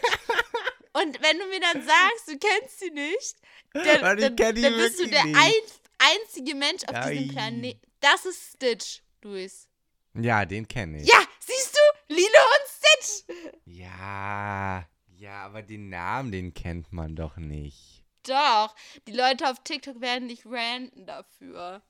und 0.93 1.23
wenn 1.23 1.39
du 1.39 1.47
mir 1.47 1.61
dann 1.61 1.83
sagst, 1.87 2.29
du 2.29 2.39
kennst 2.39 2.81
sie 2.81 2.91
nicht, 2.91 3.37
dann, 3.73 4.01
dann, 4.19 4.37
kenn 4.37 4.55
die 4.55 4.63
dann 4.63 4.75
bist 4.75 5.01
du 5.01 5.07
der 5.09 5.23
ein, 5.23 5.53
einzige 5.99 6.55
Mensch 6.55 6.85
auf 6.85 6.93
Nein. 6.93 7.13
diesem 7.19 7.29
Planeten. 7.35 7.93
Das 8.01 8.25
ist 8.27 8.55
Stitch, 8.57 9.03
Luis. 9.23 9.69
Ja, 10.15 10.45
den 10.45 10.67
kenne 10.67 11.03
ich. 11.03 11.09
Ja, 11.09 11.19
siehst 11.39 11.75
du? 11.77 12.15
Lilo 12.15 12.27
und 12.27 12.71
Stitch. 12.71 13.61
Ja, 13.67 14.87
ja, 15.21 15.45
aber 15.45 15.63
den 15.63 15.89
Namen, 15.91 16.33
den 16.33 16.55
kennt 16.55 16.93
man 16.93 17.15
doch 17.15 17.37
nicht. 17.37 18.05
Doch, 18.27 18.75
die 19.07 19.13
Leute 19.13 19.49
auf 19.51 19.63
TikTok 19.63 20.01
werden 20.01 20.27
nicht 20.27 20.45
ranten 20.47 21.07
dafür. 21.07 21.83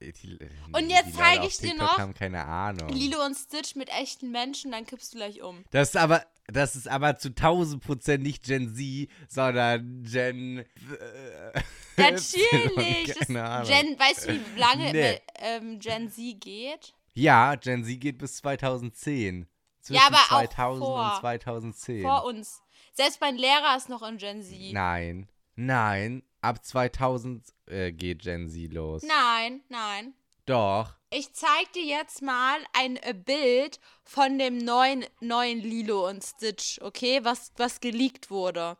Die, 0.00 0.12
die, 0.12 0.38
Und 0.72 0.88
jetzt 0.90 1.14
zeige 1.14 1.46
ich 1.46 1.58
dir 1.58 1.74
noch 1.74 1.98
haben 1.98 2.14
keine 2.14 2.44
Ahnung. 2.44 2.88
Lilo 2.90 3.24
und 3.24 3.34
Stitch 3.36 3.74
mit 3.74 3.88
echten 3.90 4.30
Menschen, 4.30 4.70
dann 4.72 4.86
kippst 4.86 5.12
du 5.14 5.18
gleich 5.18 5.42
um. 5.42 5.64
Das 5.70 5.90
ist 5.90 5.96
aber, 5.96 6.24
das 6.46 6.74
ist 6.76 6.88
aber 6.88 7.16
zu 7.16 7.28
1000 7.28 7.82
Prozent 7.84 8.22
nicht 8.22 8.44
Gen 8.44 8.74
Z, 8.74 9.08
sondern 9.28 10.02
Gen. 10.04 10.58
Äh, 10.58 11.60
Natürlich. 11.96 13.06
Das 13.18 13.26
keine 13.26 13.44
Ahnung. 13.44 13.68
Gen, 13.68 13.98
weißt 13.98 14.28
du, 14.28 14.32
wie 14.54 14.58
lange 14.58 14.92
Nee. 14.92 15.20
ähm, 15.36 15.78
Gen 15.78 16.10
Z 16.10 16.40
geht? 16.40 16.94
ja, 17.14 17.54
Gen 17.56 17.84
Z 17.84 18.00
geht 18.00 18.18
bis 18.18 18.36
2010. 18.36 19.46
Zwischen 19.80 20.00
Ja, 20.00 20.06
aber 20.06 20.16
auch 20.16 20.40
2000 20.48 20.84
vor. 20.86 21.12
und 21.14 21.20
2010. 21.20 22.02
Vor 22.02 22.24
uns. 22.24 22.62
Selbst 22.96 23.20
mein 23.20 23.36
Lehrer 23.36 23.76
ist 23.76 23.88
noch 23.88 24.02
in 24.02 24.18
Gen 24.18 24.40
Z. 24.40 24.72
Nein, 24.72 25.28
nein, 25.56 26.22
ab 26.40 26.64
2000 26.64 27.44
äh, 27.66 27.90
geht 27.90 28.22
Gen 28.22 28.48
Z 28.48 28.72
los. 28.72 29.02
Nein, 29.02 29.62
nein. 29.68 30.14
Doch. 30.46 30.94
Ich 31.10 31.32
zeig 31.32 31.72
dir 31.72 31.84
jetzt 31.84 32.22
mal 32.22 32.58
ein 32.72 32.96
äh, 32.98 33.12
Bild 33.12 33.80
von 34.04 34.38
dem 34.38 34.58
neuen, 34.58 35.04
neuen 35.20 35.58
Lilo 35.58 36.08
und 36.08 36.22
Stitch, 36.22 36.80
okay? 36.82 37.18
Was, 37.24 37.50
was 37.56 37.80
geleakt 37.80 38.30
wurde. 38.30 38.76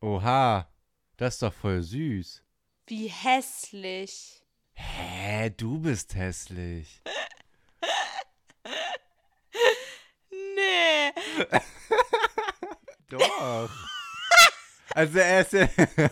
Oha, 0.00 0.68
das 1.16 1.34
ist 1.34 1.42
doch 1.42 1.54
voll 1.54 1.82
süß. 1.82 2.42
Wie 2.88 3.06
hässlich. 3.06 4.42
Hä, 4.72 5.50
du 5.50 5.78
bist 5.78 6.16
hässlich. 6.16 7.02
Nee. 10.30 11.12
Doch. 13.08 13.70
also 14.94 15.18
er 15.18 15.40
ist 15.42 15.52
ja. 15.52 15.68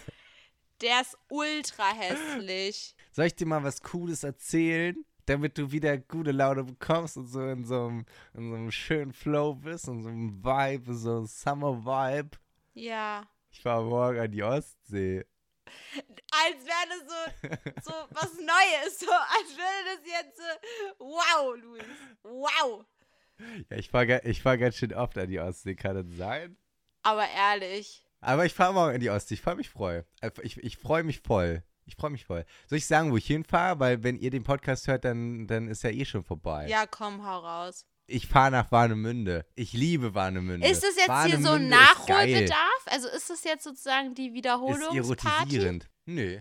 Der 0.82 1.00
ist 1.00 1.16
ultra 1.31 1.90
hässlich. 1.94 2.94
Soll 3.12 3.26
ich 3.26 3.34
dir 3.34 3.46
mal 3.46 3.64
was 3.64 3.81
Cooles 3.81 4.25
erzählen, 4.25 4.94
damit 5.25 5.56
du 5.56 5.72
wieder 5.72 5.96
gute 5.96 6.32
Laune 6.32 6.64
bekommst 6.64 7.16
und 7.16 7.28
so 7.28 7.40
in 7.48 7.64
so 7.64 7.87
einem, 7.87 8.06
in 8.34 8.50
so 8.50 8.56
einem 8.56 8.70
schönen 8.70 9.12
Flow 9.14 9.54
bist 9.54 9.88
und 9.88 10.02
so 10.02 10.10
einem 10.10 10.44
Vibe, 10.44 10.94
so 10.94 11.16
einem 11.16 11.26
Summer-Vibe? 11.26 12.37
Ja. 12.75 13.26
Ich 13.50 13.62
fahr 13.62 13.82
morgen 13.84 14.19
an 14.20 14.31
die 14.31 14.43
Ostsee. 14.43 15.25
Als 15.64 16.64
wäre 16.66 16.88
das 16.90 17.81
so, 17.84 17.90
so 17.90 17.93
was 18.10 18.34
Neues. 18.34 18.98
So, 19.00 19.10
als 19.10 19.56
würde 19.56 19.96
das 19.96 20.06
jetzt 20.06 20.37
so. 20.37 21.04
Wow, 21.06 21.56
Luis. 21.58 21.84
Wow. 22.22 22.84
Ja, 23.70 23.76
ich 23.78 23.88
fahr, 23.88 24.05
ga- 24.06 24.20
ich 24.24 24.43
fahr 24.43 24.58
ganz 24.58 24.76
schön 24.76 24.93
oft 24.93 25.17
an 25.17 25.29
die 25.31 25.41
Ostsee, 25.41 25.74
kann 25.74 25.94
das 25.96 26.17
sein? 26.19 26.56
Aber 27.06 27.29
ehrlich. 27.29 28.03
Aber 28.20 28.44
ich 28.44 28.53
fahr 28.53 28.72
morgen 28.72 28.94
an 28.94 29.01
die 29.01 29.10
Ostsee, 29.10 29.34
ich 29.34 29.41
freu 29.41 29.55
mich 29.55 29.70
voll. 29.70 30.05
Ich, 30.43 30.56
ich 30.56 30.77
freue 30.77 31.05
mich 31.05 31.20
voll. 31.20 31.63
Ich 31.84 31.94
freue 31.94 32.10
mich 32.10 32.25
voll. 32.25 32.44
Soll 32.67 32.79
ich 32.79 32.86
sagen, 32.86 33.13
wo 33.13 33.17
ich 33.17 33.27
hinfahre? 33.27 33.79
Weil 33.79 34.03
wenn 34.03 34.19
ihr 34.19 34.31
den 34.31 34.43
Podcast 34.43 34.89
hört, 34.89 35.05
dann, 35.05 35.46
dann 35.46 35.69
ist 35.69 35.84
ja 35.84 35.91
eh 35.91 36.05
schon 36.05 36.25
vorbei. 36.25 36.67
Ja, 36.69 36.84
komm, 36.86 37.25
hau 37.25 37.39
raus. 37.39 37.86
Ich 38.08 38.27
fahre 38.27 38.51
nach 38.51 38.72
Warnemünde. 38.72 39.46
Ich 39.55 39.72
liebe 39.72 40.15
Warnemünde. 40.15 40.67
Ist 40.67 40.82
das 40.82 40.96
jetzt 40.96 41.27
hier 41.27 41.41
so 41.41 41.53
ein 41.53 41.65
ist. 41.65 41.70
Nachholbedarf? 41.70 42.86
Also 42.86 43.08
ist 43.08 43.31
das 43.31 43.44
jetzt 43.44 43.63
sozusagen 43.63 44.15
die 44.15 44.29
Ist 44.29 44.34
Wiederholungsparty? 44.34 44.96
erotisierend. 44.98 45.89
Nö. 46.06 46.41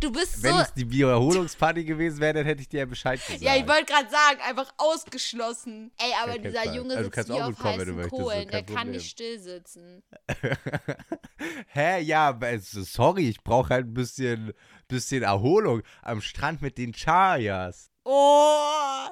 Du 0.00 0.12
bist 0.12 0.42
Wenn 0.42 0.54
so. 0.54 0.60
es 0.60 0.74
die 0.74 0.90
Wiederholungsparty 0.90 1.84
gewesen 1.84 2.20
wäre, 2.20 2.34
dann 2.34 2.44
hätte 2.46 2.62
ich 2.62 2.68
dir 2.68 2.80
ja 2.80 2.86
Bescheid 2.86 3.20
gesagt. 3.24 3.42
Ja, 3.42 3.56
ich 3.56 3.66
wollte 3.66 3.86
gerade 3.86 4.08
sagen, 4.10 4.40
einfach 4.46 4.72
ausgeschlossen. 4.76 5.92
Ey, 5.98 6.12
aber 6.22 6.32
kein 6.32 6.42
dieser. 6.42 6.74
Junge 6.74 6.96
Also 6.96 7.10
du 7.10 7.16
sitzt 7.16 7.30
auch 7.30 7.42
auf 7.42 7.64
wenn 7.64 7.72
heißen 7.72 7.96
möchtest, 7.96 8.22
Kohlen. 8.22 8.48
Der 8.48 8.62
kein 8.62 8.66
kann 8.66 8.74
Problem. 8.76 8.92
nicht 8.92 9.10
still 9.10 9.40
sitzen. 9.40 10.02
Hä? 11.68 12.00
Ja, 12.02 12.38
sorry, 12.60 13.28
ich 13.28 13.42
brauche 13.42 13.70
halt 13.70 13.86
ein 13.86 13.94
bisschen, 13.94 14.52
bisschen 14.88 15.22
Erholung 15.22 15.82
am 16.02 16.20
Strand 16.20 16.62
mit 16.62 16.78
den 16.78 16.92
Chayas. 16.92 17.90
Oh! 18.04 19.08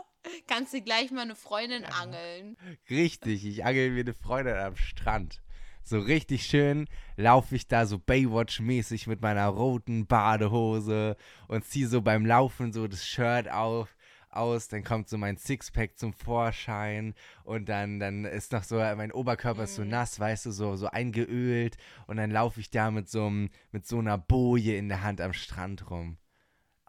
Kannst 0.48 0.74
du 0.74 0.82
gleich 0.82 1.10
mal 1.10 1.22
eine 1.22 1.36
Freundin 1.36 1.84
angeln? 1.84 2.56
Richtig, 2.90 3.44
ich 3.44 3.64
angel 3.64 3.90
mir 3.90 4.00
eine 4.00 4.14
Freundin 4.14 4.56
am 4.56 4.76
Strand. 4.76 5.40
So 5.88 6.00
richtig 6.00 6.44
schön 6.46 6.88
laufe 7.16 7.54
ich 7.54 7.68
da 7.68 7.86
so 7.86 7.96
Baywatch-mäßig 7.98 9.06
mit 9.08 9.20
meiner 9.22 9.46
roten 9.46 10.04
Badehose 10.08 11.16
und 11.46 11.64
ziehe 11.64 11.86
so 11.86 12.02
beim 12.02 12.26
Laufen 12.26 12.72
so 12.72 12.88
das 12.88 13.06
Shirt 13.06 13.48
auf, 13.48 13.96
aus. 14.28 14.66
Dann 14.66 14.82
kommt 14.82 15.08
so 15.08 15.16
mein 15.16 15.36
Sixpack 15.36 15.96
zum 15.96 16.12
Vorschein 16.12 17.14
und 17.44 17.68
dann, 17.68 18.00
dann 18.00 18.24
ist 18.24 18.50
noch 18.50 18.64
so, 18.64 18.74
mein 18.78 19.12
Oberkörper 19.12 19.62
ist 19.62 19.76
so 19.76 19.82
Mhm. 19.82 19.90
nass, 19.90 20.18
weißt 20.18 20.46
du, 20.46 20.50
so, 20.50 20.74
so 20.74 20.88
eingeölt. 20.88 21.76
Und 22.08 22.16
dann 22.16 22.32
laufe 22.32 22.58
ich 22.58 22.70
da 22.72 22.90
mit 22.90 23.08
so, 23.08 23.26
einem- 23.26 23.50
mit 23.70 23.86
so 23.86 24.00
einer 24.00 24.18
Boje 24.18 24.76
in 24.76 24.88
der 24.88 25.04
Hand 25.04 25.20
am 25.20 25.32
Strand 25.34 25.88
rum. 25.88 26.18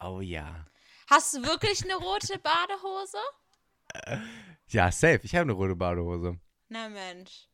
Oh 0.02 0.22
ja. 0.22 0.66
Hast 1.08 1.36
du 1.36 1.44
wirklich 1.44 1.84
eine 1.84 1.96
rote 1.98 2.40
Badehose? 2.40 3.18
Ja, 4.70 4.92
safe. 4.92 5.20
Ich 5.24 5.34
habe 5.36 5.44
eine 5.44 5.54
rote 5.54 5.76
Badehose. 5.76 6.40
Na 6.68 6.90
Mensch. 6.90 7.48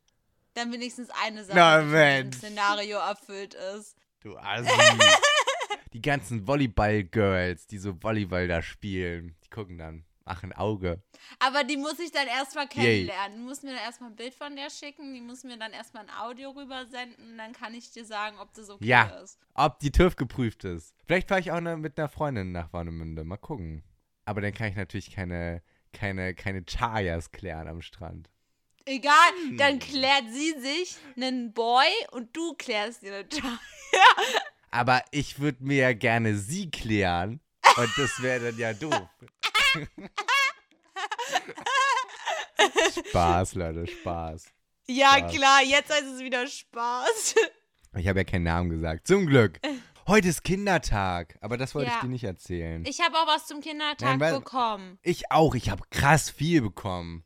Dann 0.54 0.72
wenigstens 0.72 1.10
eine 1.24 1.44
Sache, 1.44 1.56
Na 1.56 1.82
die 1.82 2.22
dem 2.22 2.32
Szenario 2.32 2.98
erfüllt 2.98 3.54
ist. 3.54 3.96
Du 4.20 4.36
Assi. 4.38 4.68
die 5.92 6.00
ganzen 6.02 6.46
Volleyball-Girls, 6.46 7.66
die 7.66 7.78
so 7.78 8.02
Volleyball 8.02 8.48
da 8.48 8.62
spielen, 8.62 9.36
die 9.44 9.50
gucken 9.50 9.78
dann, 9.78 10.04
machen 10.24 10.52
Auge. 10.52 11.02
Aber 11.38 11.64
die 11.64 11.76
muss 11.76 11.98
ich 11.98 12.10
dann 12.10 12.26
erstmal 12.26 12.68
kennenlernen. 12.68 13.38
Du 13.38 13.44
musst 13.44 13.62
mir 13.64 13.70
dann 13.70 13.82
erstmal 13.84 14.10
ein 14.10 14.16
Bild 14.16 14.34
von 14.34 14.56
der 14.56 14.70
schicken, 14.70 15.12
die 15.14 15.20
muss 15.20 15.44
mir 15.44 15.58
dann 15.58 15.72
erstmal 15.72 16.04
ein 16.04 16.10
Audio 16.10 16.50
rübersenden 16.50 17.36
dann 17.36 17.52
kann 17.52 17.74
ich 17.74 17.90
dir 17.92 18.04
sagen, 18.04 18.38
ob 18.38 18.52
das 18.54 18.70
okay 18.70 18.84
Ja. 18.84 19.04
ist. 19.22 19.38
Ob 19.54 19.78
die 19.80 19.92
TÜV 19.92 20.16
geprüft 20.16 20.64
ist. 20.64 20.94
Vielleicht 21.06 21.28
fahre 21.28 21.40
ich 21.40 21.52
auch 21.52 21.60
mit 21.60 21.98
einer 21.98 22.08
Freundin 22.08 22.52
nach 22.52 22.72
Warnemünde. 22.72 23.24
Mal 23.24 23.36
gucken. 23.36 23.84
Aber 24.24 24.40
dann 24.40 24.54
kann 24.54 24.68
ich 24.68 24.76
natürlich 24.76 25.10
keine, 25.10 25.62
keine, 25.92 26.34
keine 26.34 26.64
Chayas 26.64 27.30
klären 27.30 27.68
am 27.68 27.82
Strand. 27.82 28.30
Egal, 28.86 29.30
Hm. 29.48 29.56
dann 29.56 29.78
klärt 29.78 30.24
sie 30.32 30.54
sich 30.60 30.96
einen 31.16 31.52
Boy 31.52 31.86
und 32.10 32.36
du 32.36 32.54
klärst 32.54 33.02
dir 33.02 33.14
eine 33.14 33.28
Chaya. 33.28 33.58
Aber 34.70 35.02
ich 35.10 35.38
würde 35.38 35.62
mir 35.64 35.76
ja 35.78 35.92
gerne 35.92 36.36
sie 36.36 36.70
klären. 36.70 37.40
Und 37.76 37.90
das 37.96 38.20
wäre 38.22 38.50
dann 38.50 38.58
ja 38.58 38.72
doof. 38.72 39.08
Spaß, 43.08 43.54
Leute, 43.54 43.86
Spaß. 43.86 44.46
Ja, 44.86 45.18
Spaß. 45.18 45.32
klar, 45.32 45.62
jetzt 45.62 45.90
heißt 45.92 46.04
es 46.14 46.20
wieder 46.20 46.46
Spaß. 46.46 47.34
Ich 47.96 48.08
habe 48.08 48.20
ja 48.20 48.24
keinen 48.24 48.42
Namen 48.44 48.70
gesagt. 48.70 49.06
Zum 49.06 49.26
Glück. 49.26 49.60
Heute 50.06 50.28
ist 50.28 50.44
Kindertag. 50.44 51.38
Aber 51.40 51.56
das 51.56 51.74
wollte 51.74 51.88
Ja. 51.90 51.96
ich 51.96 52.02
dir 52.02 52.08
nicht 52.08 52.24
erzählen. 52.24 52.84
Ich 52.84 53.00
habe 53.00 53.16
auch 53.16 53.26
was 53.26 53.46
zum 53.46 53.60
Kindertag 53.60 54.18
Nein, 54.18 54.34
bekommen. 54.40 54.98
Ich 55.02 55.30
auch. 55.30 55.54
Ich 55.54 55.70
habe 55.70 55.82
krass 55.90 56.28
viel 56.28 56.60
bekommen. 56.60 57.24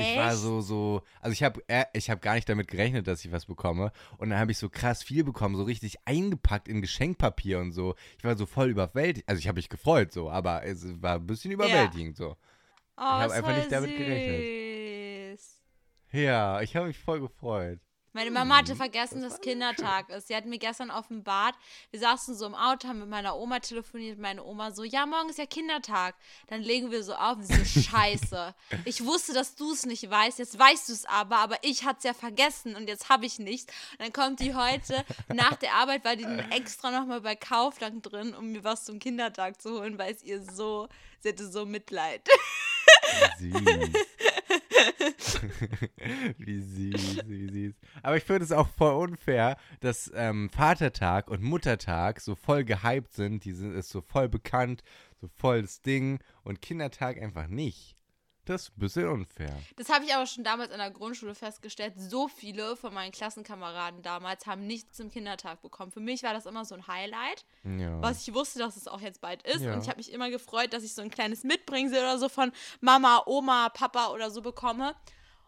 Ich 0.00 0.16
war 0.16 0.36
so, 0.36 0.60
so, 0.60 1.02
also 1.20 1.32
ich 1.32 1.42
habe 1.42 1.62
äh, 1.68 1.84
ich 1.92 2.10
hab 2.10 2.22
gar 2.22 2.34
nicht 2.34 2.48
damit 2.48 2.68
gerechnet, 2.68 3.06
dass 3.06 3.24
ich 3.24 3.32
was 3.32 3.46
bekomme. 3.46 3.92
Und 4.18 4.30
dann 4.30 4.38
habe 4.38 4.52
ich 4.52 4.58
so 4.58 4.68
krass 4.68 5.02
viel 5.02 5.24
bekommen, 5.24 5.56
so 5.56 5.64
richtig 5.64 5.96
eingepackt 6.04 6.68
in 6.68 6.80
Geschenkpapier 6.80 7.58
und 7.58 7.72
so. 7.72 7.94
Ich 8.18 8.24
war 8.24 8.36
so 8.36 8.46
voll 8.46 8.70
überwältigt. 8.70 9.28
Also 9.28 9.38
ich 9.40 9.48
habe 9.48 9.56
mich 9.56 9.68
gefreut 9.68 10.12
so, 10.12 10.30
aber 10.30 10.64
es 10.64 10.84
war 11.02 11.16
ein 11.16 11.26
bisschen 11.26 11.52
überwältigend 11.52 12.16
so. 12.16 12.36
oh, 12.96 13.02
hab 13.02 13.26
ist 13.26 13.32
einfach 13.32 13.56
nicht 13.56 13.72
damit 13.72 13.90
süß. 13.90 15.60
Ja, 16.12 16.60
ich 16.60 16.76
habe 16.76 16.86
mich 16.86 16.98
voll 16.98 17.20
gefreut. 17.20 17.80
Meine 18.14 18.30
Mama 18.30 18.58
hatte 18.58 18.76
vergessen, 18.76 19.22
das 19.22 19.34
dass. 19.34 19.40
Kindertag 19.40 20.08
ist. 20.10 20.28
Sie 20.28 20.36
hat 20.36 20.46
mir 20.46 20.58
gestern 20.58 20.92
offenbart, 20.92 21.56
wir 21.90 21.98
saßen 21.98 22.36
so 22.36 22.46
im 22.46 22.54
Auto, 22.54 22.86
haben 22.86 23.00
mit 23.00 23.08
meiner 23.08 23.36
Oma 23.36 23.58
telefoniert, 23.58 24.20
meine 24.20 24.44
Oma 24.44 24.70
so, 24.70 24.84
ja, 24.84 25.04
morgen 25.04 25.30
ist 25.30 25.38
ja 25.38 25.46
Kindertag. 25.46 26.14
Dann 26.46 26.62
legen 26.62 26.92
wir 26.92 27.02
so 27.02 27.14
auf 27.14 27.38
und 27.38 27.44
sie 27.44 27.64
so, 27.64 27.80
scheiße. 27.80 28.54
Ich 28.84 29.04
wusste, 29.04 29.32
dass 29.32 29.56
du 29.56 29.72
es 29.72 29.84
nicht 29.84 30.08
weißt, 30.08 30.38
jetzt 30.38 30.56
weißt 30.56 30.88
du 30.88 30.92
es 30.92 31.06
aber, 31.06 31.38
aber 31.38 31.56
ich 31.62 31.84
hatte 31.84 31.98
es 31.98 32.04
ja 32.04 32.14
vergessen 32.14 32.76
und 32.76 32.86
jetzt 32.86 33.08
habe 33.08 33.26
ich 33.26 33.40
nichts. 33.40 33.72
Und 33.92 34.02
dann 34.02 34.12
kommt 34.12 34.38
die 34.38 34.54
heute, 34.54 35.04
nach 35.34 35.56
der 35.56 35.74
Arbeit 35.74 36.04
war 36.04 36.14
die 36.14 36.22
dann 36.22 36.52
extra 36.52 36.92
nochmal 36.92 37.20
bei 37.20 37.34
Kaufland 37.34 38.10
drin, 38.10 38.32
um 38.34 38.52
mir 38.52 38.62
was 38.62 38.84
zum 38.84 39.00
Kindertag 39.00 39.60
zu 39.60 39.80
holen, 39.80 39.98
weil 39.98 40.14
es 40.14 40.22
ihr 40.22 40.40
so, 40.40 40.88
sie 41.20 41.30
hatte 41.30 41.50
so 41.50 41.66
Mitleid. 41.66 42.28
Süß. 43.40 43.62
wie 46.38 46.60
süß, 46.60 47.20
wie 47.26 47.48
süß. 47.48 47.74
Aber 48.02 48.16
ich 48.16 48.24
finde 48.24 48.44
es 48.44 48.52
auch 48.52 48.68
voll 48.68 48.94
unfair, 48.94 49.56
dass 49.80 50.10
ähm, 50.14 50.50
Vatertag 50.50 51.30
und 51.30 51.42
Muttertag 51.42 52.20
so 52.20 52.34
voll 52.34 52.64
gehypt 52.64 53.12
sind. 53.12 53.44
Die 53.44 53.52
sind 53.52 53.74
ist 53.74 53.90
so 53.90 54.00
voll 54.00 54.28
bekannt, 54.28 54.82
so 55.20 55.28
voll 55.28 55.62
das 55.62 55.80
Ding. 55.80 56.18
Und 56.42 56.62
Kindertag 56.62 57.20
einfach 57.20 57.46
nicht. 57.46 57.96
Das 58.46 58.62
ist 58.64 58.76
ein 58.76 58.80
bisschen 58.80 59.08
unfair. 59.08 59.56
Das 59.76 59.88
habe 59.88 60.04
ich 60.04 60.14
aber 60.14 60.26
schon 60.26 60.44
damals 60.44 60.70
in 60.70 60.78
der 60.78 60.90
Grundschule 60.90 61.34
festgestellt. 61.34 61.94
So 61.96 62.28
viele 62.28 62.76
von 62.76 62.92
meinen 62.92 63.10
Klassenkameraden 63.10 64.02
damals 64.02 64.46
haben 64.46 64.66
nichts 64.66 64.96
zum 64.96 65.10
Kindertag 65.10 65.62
bekommen. 65.62 65.90
Für 65.90 66.00
mich 66.00 66.22
war 66.22 66.34
das 66.34 66.44
immer 66.46 66.64
so 66.64 66.74
ein 66.74 66.86
Highlight, 66.86 67.44
Ja. 67.64 68.02
was 68.02 68.26
ich 68.26 68.34
wusste, 68.34 68.58
dass 68.58 68.76
es 68.76 68.86
auch 68.86 69.00
jetzt 69.00 69.20
bald 69.22 69.42
ist. 69.46 69.62
Ja. 69.62 69.72
Und 69.74 69.82
ich 69.82 69.88
habe 69.88 69.96
mich 69.96 70.12
immer 70.12 70.28
gefreut, 70.30 70.72
dass 70.74 70.82
ich 70.84 70.92
so 70.94 71.00
ein 71.00 71.10
kleines 71.10 71.42
Mitbringsel 71.42 71.98
oder 72.00 72.18
so 72.18 72.28
von 72.28 72.52
Mama, 72.80 73.22
Oma, 73.26 73.70
Papa 73.70 74.08
oder 74.08 74.30
so 74.30 74.42
bekomme. 74.42 74.94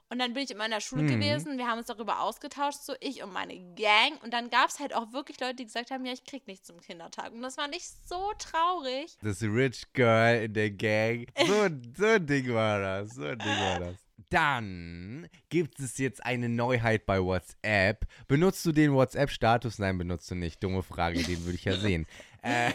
Und 0.08 0.20
dann 0.20 0.34
bin 0.34 0.44
ich 0.44 0.50
in 0.52 0.56
meiner 0.56 0.80
Schule 0.80 1.02
Mhm. 1.02 1.08
gewesen. 1.08 1.58
Wir 1.58 1.66
haben 1.66 1.78
uns 1.78 1.88
darüber 1.88 2.20
ausgetauscht, 2.20 2.78
so 2.82 2.94
ich 3.00 3.22
und 3.24 3.32
meine 3.32 3.56
Gang. 3.74 4.22
Und 4.22 4.32
dann 4.32 4.50
gab 4.50 4.68
es 4.68 4.78
halt 4.78 4.94
auch 4.94 5.12
wirklich 5.12 5.40
Leute, 5.40 5.56
die 5.56 5.64
gesagt 5.64 5.90
haben, 5.90 6.04
ja, 6.06 6.12
ich 6.12 6.24
krieg 6.24 6.46
nichts 6.46 6.66
zum 6.68 6.80
Kindertag. 6.80 7.32
Und 7.32 7.42
das 7.42 7.56
fand 7.56 7.74
ich 7.74 7.84
so 8.06 8.32
traurig. 8.38 9.16
Das 9.22 9.42
Rich 9.42 9.92
Girl 9.94 10.44
in 10.44 10.54
der 10.54 10.70
Gang. 10.70 11.26
So, 11.46 11.68
so 11.96 12.06
ein 12.06 12.26
Ding 12.26 12.54
war 12.54 12.80
das. 12.80 13.14
So 13.16 13.24
ein 13.24 13.38
Ding 13.38 13.48
war 13.48 13.80
das. 13.80 13.96
Dann 14.30 15.28
gibt 15.50 15.78
es 15.80 15.98
jetzt 15.98 16.24
eine 16.24 16.48
Neuheit 16.48 17.04
bei 17.06 17.20
WhatsApp. 17.22 18.06
Benutzt 18.28 18.64
du 18.66 18.72
den 18.72 18.92
WhatsApp-Status? 18.92 19.78
Nein, 19.78 19.98
benutzt 19.98 20.30
du 20.30 20.34
nicht. 20.34 20.62
Dumme 20.62 20.82
Frage, 20.82 21.22
den 21.22 21.44
würde 21.44 21.54
ich 21.56 21.64
ja 21.64 21.76
sehen. 21.76 22.06
äh, 22.42 22.70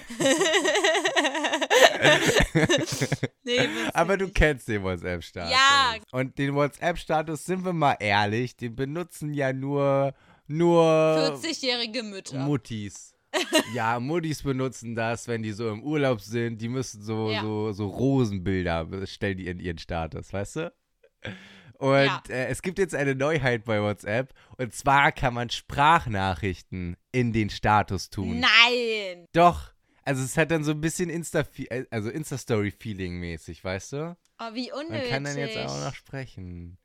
Nee, 3.43 3.67
aber 3.93 4.17
du 4.17 4.29
kennst 4.29 4.67
den 4.67 4.84
WhatsApp-Status. 4.84 5.51
Ja. 5.51 5.96
Und 6.12 6.38
den 6.38 6.53
WhatsApp-Status, 6.55 7.46
sind 7.46 7.65
wir 7.65 7.74
mal 7.74 7.96
ehrlich, 8.00 8.55
den 8.55 8.75
benutzen 8.75 9.34
ja 9.34 9.53
nur, 9.53 10.13
nur 10.48 11.39
40-jährige 11.43 12.03
Mütter. 12.03 12.39
Muttis. 12.39 13.15
ja, 13.75 14.00
Muttis 14.00 14.43
benutzen 14.43 14.93
das, 14.96 15.27
wenn 15.27 15.41
die 15.41 15.53
so 15.53 15.70
im 15.70 15.84
Urlaub 15.84 16.22
sind. 16.22 16.62
Die 16.62 16.67
müssen 16.70 17.01
so, 17.01 17.31
Ja. 17.31 17.41
so, 17.41 17.72
so 17.72 17.88
Rosenbilder 17.88 18.88
stellen 19.08 19.38
die 19.38 19.48
in 19.48 19.60
ihren 19.60 19.77
Status, 19.77 20.34
weißt 20.34 20.55
du? 20.58 20.74
Und 21.79 21.93
Ja. 22.05 22.22
äh, 22.29 22.48
es 22.48 22.62
gibt 22.62 22.77
jetzt 22.77 22.93
eine 22.93 23.15
Neuheit 23.15 23.63
bei 23.63 23.81
WhatsApp. 23.81 24.34
Und 24.58 24.74
zwar 24.75 25.12
kann 25.12 25.34
man 25.34 25.50
Sprachnachrichten 25.50 26.98
in 27.12 27.34
den 27.34 27.50
Status 27.50 28.10
tun. 28.10 28.39
Nein! 28.39 29.25
Doch. 29.34 29.70
Also 30.03 30.24
es 30.24 30.36
hat 30.38 30.51
dann 30.51 30.63
so 30.63 30.72
ein 30.72 30.81
bisschen 30.81 31.10
Insta, 31.10 31.43
also 31.91 32.10
Insta-Story-Feeling 32.10 33.20
mäßig, 33.20 33.63
weißt 33.63 33.93
du? 33.93 34.17
Oh, 34.39 34.53
wie 34.53 34.72
Man 34.72 34.88
unnötig. 34.88 35.10
kann 35.10 35.24
dann 35.24 35.38
jetzt 35.38 35.58
auch 35.58 35.86
noch 35.86 35.93
sprechen. 35.93 36.77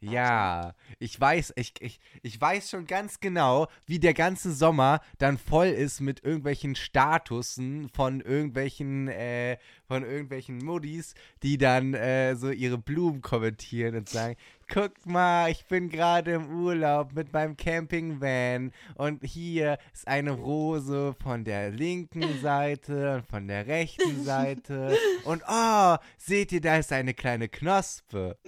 Ja, 0.00 0.74
ich 0.98 1.18
weiß, 1.18 1.54
ich, 1.56 1.72
ich, 1.80 1.98
ich 2.22 2.38
weiß 2.38 2.68
schon 2.70 2.86
ganz 2.86 3.20
genau, 3.20 3.68
wie 3.86 3.98
der 3.98 4.12
ganze 4.12 4.52
Sommer 4.52 5.00
dann 5.18 5.38
voll 5.38 5.68
ist 5.68 6.00
mit 6.00 6.22
irgendwelchen 6.22 6.74
Statusen 6.74 7.88
von 7.88 8.20
irgendwelchen, 8.20 9.08
äh, 9.08 9.56
von 9.86 10.04
irgendwelchen 10.04 10.58
Muddis, 10.58 11.14
die 11.42 11.56
dann 11.56 11.94
äh, 11.94 12.36
so 12.36 12.50
ihre 12.50 12.76
Blumen 12.76 13.22
kommentieren 13.22 13.96
und 13.96 14.08
sagen, 14.08 14.36
guck 14.72 15.06
mal, 15.06 15.50
ich 15.50 15.64
bin 15.66 15.88
gerade 15.88 16.32
im 16.32 16.62
Urlaub 16.62 17.12
mit 17.12 17.32
meinem 17.32 17.56
Campingvan 17.56 18.72
und 18.96 19.22
hier 19.24 19.78
ist 19.92 20.06
eine 20.08 20.32
Rose 20.32 21.14
von 21.22 21.44
der 21.44 21.70
linken 21.70 22.40
Seite 22.42 23.16
und 23.16 23.26
von 23.26 23.46
der 23.48 23.66
rechten 23.66 24.24
Seite 24.24 24.96
und 25.24 25.42
oh, 25.48 25.96
seht 26.18 26.52
ihr, 26.52 26.60
da 26.60 26.76
ist 26.78 26.92
eine 26.92 27.14
kleine 27.14 27.48
Knospe. 27.48 28.36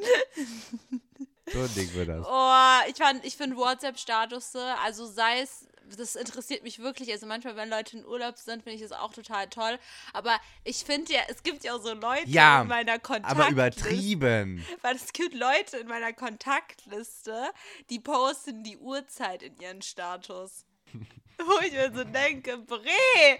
So 1.53 1.61
ein 1.61 1.75
Ding 1.77 1.95
wird 1.95 2.09
das. 2.09 2.27
Oh, 2.29 2.91
ich, 2.91 2.97
fand- 2.97 3.25
ich 3.25 3.37
finde 3.37 3.57
WhatsApp-Status, 3.57 4.55
also 4.85 5.07
sei 5.07 5.43
es, 5.43 5.69
das 5.97 6.17
interessiert 6.17 6.63
mich 6.63 6.79
wirklich. 6.79 7.11
Also 7.13 7.27
manchmal, 7.27 7.57
wenn 7.57 7.69
Leute 7.69 7.99
in 7.99 8.07
Urlaub 8.07 8.39
sind, 8.39 8.63
finde 8.63 8.77
ich 8.77 8.83
das 8.83 8.93
auch 8.93 9.13
total 9.13 9.49
toll. 9.49 9.79
Aber 10.13 10.39
ich 10.65 10.79
finde 10.85 11.13
ja, 11.15 11.21
es 11.29 11.43
gibt 11.43 11.65
ja 11.65 11.75
auch 11.75 11.83
so 11.83 11.93
Leute 11.95 12.29
Ja, 12.29 12.63
in 12.63 12.69
meiner 12.69 12.99
Kontaktliste. 12.99 13.43
Aber 13.43 13.51
übertrieben. 13.51 14.65
Weil 14.83 14.97
es 14.97 15.13
gibt 15.13 15.35
Leute 15.35 15.79
in 15.79 15.89
meiner 15.89 16.13
Kontaktliste, 16.13 17.51
die 17.91 18.01
posten 18.01 18.63
die 18.65 18.79
Uhrzeit 18.79 19.43
in 19.43 19.59
ihren 19.61 19.83
Status. 19.83 20.65
Wo 21.39 21.61
ich 21.65 21.73
mir 21.73 21.93
so 21.95 22.05
denke, 22.05 22.57
Bre, 22.59 23.39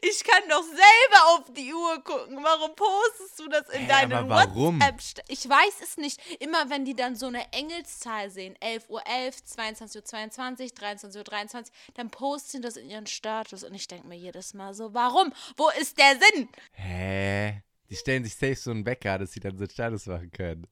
ich 0.00 0.24
kann 0.24 0.42
doch 0.48 0.62
selber 0.62 1.28
auf 1.28 1.52
die 1.52 1.72
Uhr 1.72 2.02
gucken. 2.02 2.38
Warum 2.42 2.74
postest 2.74 3.38
du 3.38 3.48
das 3.48 3.68
in 3.68 3.82
Hä, 3.82 3.88
deinen? 3.88 4.30
WhatsApp? 4.30 5.24
Ich 5.28 5.46
weiß 5.48 5.80
es 5.82 5.96
nicht. 5.98 6.20
Immer 6.40 6.70
wenn 6.70 6.84
die 6.84 6.96
dann 6.96 7.14
so 7.14 7.26
eine 7.26 7.52
Engelszahl 7.52 8.30
sehen, 8.30 8.56
11.11 8.62 8.88
Uhr, 8.88 9.02
22.22 9.02 11.16
Uhr, 11.16 11.22
23.23 11.22 11.56
Uhr, 11.56 11.64
dann 11.94 12.10
posten 12.10 12.58
die 12.58 12.62
das 12.62 12.76
in 12.76 12.88
ihren 12.88 13.06
Status. 13.06 13.62
Und 13.62 13.74
ich 13.74 13.86
denke 13.88 14.06
mir 14.06 14.16
jedes 14.16 14.54
Mal 14.54 14.72
so, 14.72 14.94
warum? 14.94 15.32
Wo 15.56 15.68
ist 15.80 15.98
der 15.98 16.18
Sinn? 16.18 16.48
Hä? 16.72 17.62
Die 17.90 17.96
stellen 17.96 18.24
sich 18.24 18.34
safe 18.34 18.56
so 18.56 18.70
einen 18.70 18.86
Wecker, 18.86 19.18
dass 19.18 19.32
sie 19.32 19.40
dann 19.40 19.58
so 19.58 19.64
einen 19.64 19.70
Status 19.70 20.06
machen 20.06 20.30
können. 20.30 20.66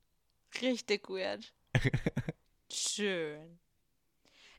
Richtig 0.62 1.08
weird. 1.10 1.52
Schön. 2.72 3.58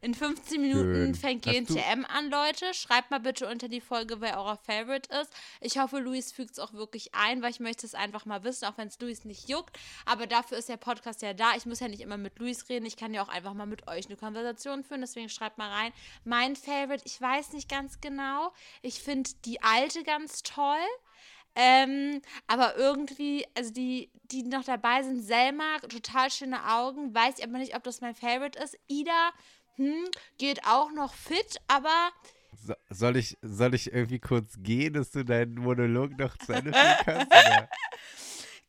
In 0.03 0.15
15 0.15 0.59
Minuten 0.59 0.95
Schön. 0.95 1.15
fängt 1.15 1.43
GNTM 1.43 2.05
an, 2.07 2.31
Leute. 2.31 2.73
Schreibt 2.73 3.11
mal 3.11 3.19
bitte 3.19 3.47
unter 3.47 3.67
die 3.67 3.81
Folge, 3.81 4.19
wer 4.19 4.39
euer 4.39 4.57
Favorite 4.57 5.07
ist. 5.21 5.31
Ich 5.59 5.77
hoffe, 5.77 5.99
Luis 5.99 6.31
fügt 6.31 6.53
es 6.53 6.59
auch 6.59 6.73
wirklich 6.73 7.13
ein, 7.13 7.43
weil 7.43 7.51
ich 7.51 7.59
möchte 7.59 7.85
es 7.85 7.93
einfach 7.93 8.25
mal 8.25 8.43
wissen, 8.43 8.65
auch 8.65 8.79
wenn 8.79 8.87
es 8.87 8.99
Luis 8.99 9.25
nicht 9.25 9.47
juckt. 9.47 9.77
Aber 10.07 10.25
dafür 10.25 10.57
ist 10.57 10.69
der 10.69 10.77
Podcast 10.77 11.21
ja 11.21 11.35
da. 11.35 11.55
Ich 11.55 11.67
muss 11.67 11.81
ja 11.81 11.87
nicht 11.87 12.01
immer 12.01 12.17
mit 12.17 12.39
Luis 12.39 12.67
reden. 12.67 12.87
Ich 12.87 12.97
kann 12.97 13.13
ja 13.13 13.21
auch 13.21 13.29
einfach 13.29 13.53
mal 13.53 13.67
mit 13.67 13.87
euch 13.87 14.07
eine 14.07 14.17
Konversation 14.17 14.83
führen. 14.83 15.01
Deswegen 15.01 15.29
schreibt 15.29 15.59
mal 15.59 15.69
rein. 15.69 15.93
Mein 16.23 16.55
Favorite, 16.55 17.03
ich 17.05 17.21
weiß 17.21 17.53
nicht 17.53 17.69
ganz 17.69 18.01
genau. 18.01 18.53
Ich 18.81 19.03
finde 19.03 19.29
die 19.45 19.61
alte 19.61 20.03
ganz 20.03 20.41
toll. 20.41 20.79
Ähm, 21.55 22.21
aber 22.47 22.77
irgendwie, 22.77 23.45
also 23.55 23.71
die, 23.71 24.09
die 24.23 24.43
noch 24.43 24.63
dabei 24.63 25.03
sind, 25.03 25.21
Selma, 25.21 25.79
total 25.79 26.31
schöne 26.31 26.65
Augen, 26.65 27.13
weiß 27.13 27.39
ich 27.39 27.43
aber 27.43 27.57
nicht, 27.57 27.75
ob 27.75 27.83
das 27.83 27.99
mein 28.01 28.15
Favorite 28.15 28.57
ist. 28.57 28.79
Ida, 28.87 29.31
hm, 29.75 30.07
geht 30.37 30.65
auch 30.65 30.91
noch 30.91 31.13
fit, 31.13 31.57
aber 31.67 32.11
So, 32.65 32.73
soll, 32.89 33.17
ich, 33.17 33.37
soll 33.41 33.73
ich 33.73 33.91
irgendwie 33.91 34.19
kurz 34.19 34.53
gehen, 34.57 34.93
dass 34.93 35.11
du 35.11 35.23
deinen 35.23 35.55
Monolog 35.55 36.17
noch 36.17 36.37
zu 36.37 36.53
Ende 36.53 36.73
führen 36.73 36.97
kannst? 37.05 37.31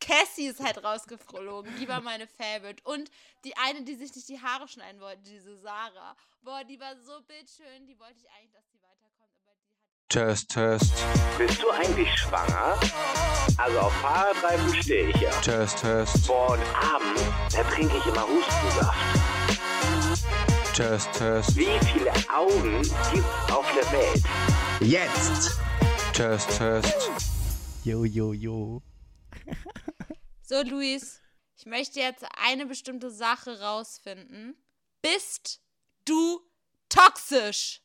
Cassie 0.02 0.46
ist 0.48 0.62
halt 0.62 0.82
rausgeflogen. 0.82 1.72
Die 1.80 1.86
war 1.88 2.00
meine 2.00 2.26
Favorite. 2.26 2.82
Und 2.84 3.10
die 3.44 3.56
eine, 3.56 3.82
die 3.82 3.94
sich 3.94 4.14
nicht 4.14 4.28
die 4.28 4.40
Haare 4.40 4.66
schneiden 4.66 5.00
wollte, 5.00 5.22
diese 5.22 5.56
Sarah. 5.56 6.16
Boah, 6.42 6.64
die 6.64 6.78
war 6.80 6.96
so 6.96 7.20
bildschön. 7.22 7.86
Die 7.86 7.98
wollte 7.98 8.16
ich 8.18 8.28
eigentlich, 8.30 8.52
dass 8.52 8.68
die 8.72 8.80
weiterkommt. 8.82 9.38
Aber 9.46 9.54
die 9.54 9.70
hat. 9.70 10.08
Test, 10.08 10.50
Test, 10.50 10.92
Bist 11.38 11.62
du 11.62 11.70
eigentlich 11.70 12.10
schwanger? 12.18 12.80
Also 13.56 13.78
auf 13.78 13.92
Fahrradreifen 14.00 14.82
stehe 14.82 15.08
ich 15.10 15.16
ja. 15.20 15.30
Test, 15.40 15.78
Test, 15.78 16.26
Boah, 16.26 16.52
und 16.52 16.62
abends, 16.74 17.22
da 17.52 17.62
trinke 17.64 17.96
ich 17.96 18.06
immer 18.06 18.26
Hustensaft. 18.26 18.98
Test, 20.74 21.12
Test, 21.12 21.56
Wie 21.56 21.66
viele 21.86 22.10
Augen 22.34 22.80
gibt's 22.82 23.50
auf 23.52 23.66
der 23.74 23.92
Welt? 23.92 24.22
Jetzt! 24.80 25.58
Test, 26.14 26.48
Test. 26.56 27.10
Jo, 27.84 28.04
jo, 28.04 28.32
jo. 28.32 28.82
So, 30.42 30.60
Luis, 30.62 31.20
ich 31.56 31.64
möchte 31.66 31.98
jetzt 32.00 32.24
eine 32.44 32.66
bestimmte 32.66 33.10
Sache 33.10 33.60
rausfinden. 33.60 34.54
Bist 35.00 35.60
du 36.04 36.40
toxisch? 36.90 37.80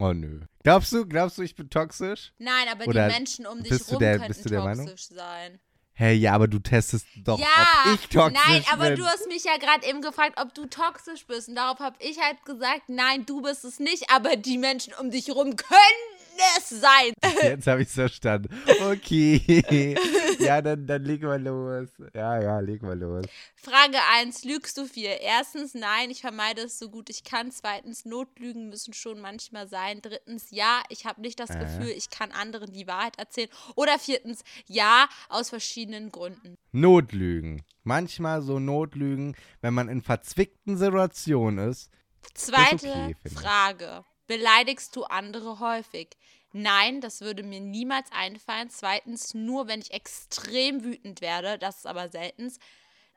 Oh 0.00 0.12
nö. 0.12 0.40
Glaubst 0.64 0.92
du, 0.92 1.06
glaubst 1.06 1.38
du, 1.38 1.42
ich 1.42 1.54
bin 1.54 1.70
toxisch? 1.70 2.32
Nein, 2.38 2.66
aber 2.68 2.86
Oder 2.86 3.06
die 3.08 3.14
Menschen 3.14 3.46
um 3.46 3.62
dich 3.62 3.88
rum 3.88 4.00
der- 4.00 4.18
könnten 4.18 4.48
der 4.48 4.62
Meinung? 4.62 4.86
toxisch 4.86 5.08
sein. 5.08 5.60
Hey, 5.92 6.14
ja, 6.14 6.32
aber 6.32 6.48
du 6.48 6.58
testest 6.58 7.06
doch, 7.24 7.38
ja, 7.38 7.46
ob 7.84 7.94
ich 7.94 8.08
toxisch 8.08 8.40
nein, 8.46 8.64
aber 8.72 8.88
bin. 8.88 8.96
du 8.96 9.04
hast 9.04 9.26
mich 9.28 9.44
ja 9.44 9.58
gerade 9.58 9.86
eben 9.86 10.00
gefragt, 10.00 10.40
ob 10.40 10.54
du 10.54 10.66
toxisch 10.66 11.26
bist. 11.26 11.48
Und 11.48 11.56
darauf 11.56 11.78
habe 11.78 11.96
ich 11.98 12.18
halt 12.18 12.42
gesagt, 12.44 12.88
nein, 12.88 13.26
du 13.26 13.42
bist 13.42 13.64
es 13.64 13.78
nicht, 13.80 14.10
aber 14.10 14.36
die 14.36 14.56
Menschen 14.56 14.94
um 14.94 15.10
dich 15.10 15.30
rum 15.30 15.56
können 15.56 16.09
es 16.58 16.68
sein. 16.68 17.12
Jetzt 17.42 17.66
habe 17.66 17.82
ich 17.82 17.88
es 17.88 17.94
verstanden. 17.94 18.48
Okay. 18.80 19.96
ja, 20.38 20.62
dann, 20.62 20.86
dann 20.86 21.04
leg 21.04 21.22
mal 21.22 21.42
los. 21.42 21.88
Ja, 22.14 22.40
ja, 22.40 22.60
leg 22.60 22.82
mal 22.82 22.98
los. 22.98 23.26
Frage 23.56 23.98
1, 24.18 24.44
lügst 24.44 24.76
du 24.78 24.86
viel? 24.86 25.10
Erstens, 25.20 25.74
nein, 25.74 26.10
ich 26.10 26.20
vermeide 26.20 26.62
es 26.62 26.78
so 26.78 26.90
gut 26.90 27.10
ich 27.10 27.24
kann. 27.24 27.50
Zweitens, 27.50 28.04
Notlügen 28.04 28.68
müssen 28.68 28.94
schon 28.94 29.20
manchmal 29.20 29.68
sein. 29.68 30.00
Drittens, 30.02 30.50
ja, 30.50 30.82
ich 30.88 31.06
habe 31.06 31.20
nicht 31.20 31.40
das 31.40 31.50
Äh. 31.50 31.58
Gefühl, 31.58 31.90
ich 31.96 32.10
kann 32.10 32.32
anderen 32.32 32.72
die 32.72 32.86
Wahrheit 32.86 33.18
erzählen. 33.18 33.50
Oder 33.74 33.98
viertens, 33.98 34.42
ja, 34.66 35.08
aus 35.28 35.50
verschiedenen 35.50 36.10
Gründen. 36.10 36.56
Notlügen. 36.72 37.62
Manchmal 37.82 38.42
so 38.42 38.58
Notlügen, 38.58 39.36
wenn 39.60 39.74
man 39.74 39.88
in 39.88 40.02
verzwickten 40.02 40.76
Situationen 40.76 41.70
ist. 41.70 41.90
Zweite 42.34 42.88
okay. 42.90 43.16
Frage. 43.34 44.04
Beleidigst 44.30 44.94
du 44.94 45.02
andere 45.02 45.58
häufig? 45.58 46.10
Nein, 46.52 47.00
das 47.00 47.20
würde 47.20 47.42
mir 47.42 47.58
niemals 47.58 48.12
einfallen. 48.12 48.70
Zweitens, 48.70 49.34
nur 49.34 49.66
wenn 49.66 49.80
ich 49.80 49.92
extrem 49.92 50.84
wütend 50.84 51.20
werde, 51.20 51.58
das 51.58 51.78
ist 51.78 51.86
aber 51.88 52.08
selten. 52.10 52.52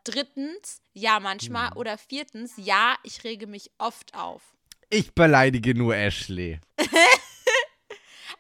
Drittens, 0.04 0.82
ja, 0.94 1.20
manchmal. 1.20 1.70
Hm. 1.70 1.78
Oder 1.78 2.00
viertens, 2.00 2.54
ja, 2.58 2.96
ich 3.04 3.24
rege 3.24 3.46
mich 3.46 3.70
oft 3.78 4.16
auf. 4.16 4.42
Ich 4.90 5.14
beleidige 5.14 5.76
nur 5.76 5.96
Ashley. 5.96 6.60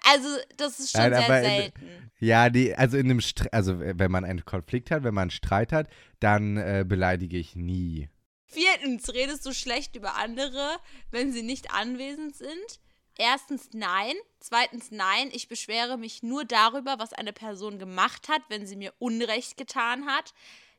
Also, 0.06 0.28
das 0.58 0.80
ist 0.80 0.92
schon 0.92 1.02
Nein, 1.02 1.14
sehr 1.14 1.26
aber 1.26 1.40
in- 1.40 1.46
selten. 1.46 2.12
Ja, 2.20 2.50
die, 2.50 2.76
also 2.76 2.98
in 2.98 3.06
einem 3.10 3.22
Str 3.22 3.48
also 3.54 3.80
wenn 3.80 4.12
man 4.12 4.26
einen 4.26 4.44
Konflikt 4.44 4.92
hat, 4.92 5.04
wenn 5.04 5.14
man 5.14 5.24
einen 5.24 5.32
Streit 5.32 5.72
hat, 5.72 5.88
dann 6.20 6.58
äh, 6.58 6.84
beleidige 6.86 7.38
ich 7.38 7.56
nie. 7.56 8.10
Viertens, 8.54 9.14
redest 9.14 9.46
du 9.46 9.54
schlecht 9.54 9.96
über 9.96 10.16
andere, 10.16 10.78
wenn 11.12 11.32
sie 11.32 11.42
nicht 11.44 11.72
anwesend 11.72 12.36
sind? 12.36 12.80
Erstens 13.18 13.70
nein. 13.74 14.16
Zweitens 14.40 14.92
nein. 14.92 15.30
Ich 15.34 15.48
beschwere 15.48 15.98
mich 15.98 16.24
nur 16.24 16.46
darüber, 16.46 17.00
was 17.00 17.14
eine 17.14 17.34
Person 17.34 17.80
gemacht 17.80 18.30
hat, 18.30 18.42
wenn 18.50 18.66
sie 18.66 18.76
mir 18.76 18.94
Unrecht 19.00 19.58
getan 19.58 20.06
hat. 20.08 20.34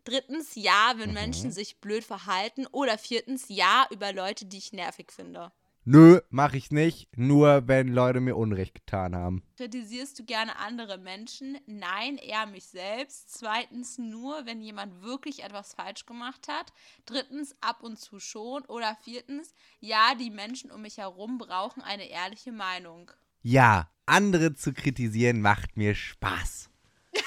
Drittens 0.05 0.55
ja, 0.55 0.95
wenn 0.97 1.11
Mhm. 1.11 1.15
Menschen 1.15 1.53
sich 1.53 1.81
blöd 1.81 2.05
verhalten. 2.05 2.67
Oder 2.69 2.99
viertens 2.99 3.47
ja 3.49 3.87
über 3.91 4.13
Leute, 4.13 4.47
die 4.47 4.59
ich 4.59 4.73
nervig 4.73 5.13
finde. 5.13 5.53
Nö, 5.87 6.21
mache 6.31 6.57
ich 6.57 6.71
nicht, 6.71 7.15
nur 7.17 7.69
wenn 7.69 7.89
Leute 7.89 8.21
mir 8.21 8.37
Unrecht 8.37 8.75
getan 8.75 9.15
haben. 9.15 9.43
Kritisierst 9.59 10.19
du 10.19 10.25
gerne 10.25 10.59
andere 10.59 10.97
Menschen? 10.97 11.59
Nein, 11.67 12.17
eher 12.17 12.47
mich 12.47 12.65
selbst. 12.65 13.35
Zweitens 13.35 13.99
nur, 13.99 14.47
wenn 14.47 14.63
jemand 14.63 15.03
wirklich 15.03 15.43
etwas 15.43 15.75
falsch 15.75 16.07
gemacht 16.07 16.49
hat. 16.49 16.73
Drittens 17.05 17.55
ab 17.61 17.83
und 17.83 17.99
zu 17.99 18.19
schon. 18.19 18.65
Oder 18.65 18.97
viertens, 19.03 19.55
ja, 19.81 20.15
die 20.19 20.31
Menschen 20.31 20.71
um 20.71 20.81
mich 20.81 20.97
herum 20.97 21.37
brauchen 21.37 21.83
eine 21.83 22.09
ehrliche 22.09 22.53
Meinung. 22.53 23.11
Ja, 23.43 23.91
andere 24.07 24.55
zu 24.55 24.73
kritisieren 24.73 25.43
macht 25.43 25.77
mir 25.77 25.95
Spaß. 25.95 26.71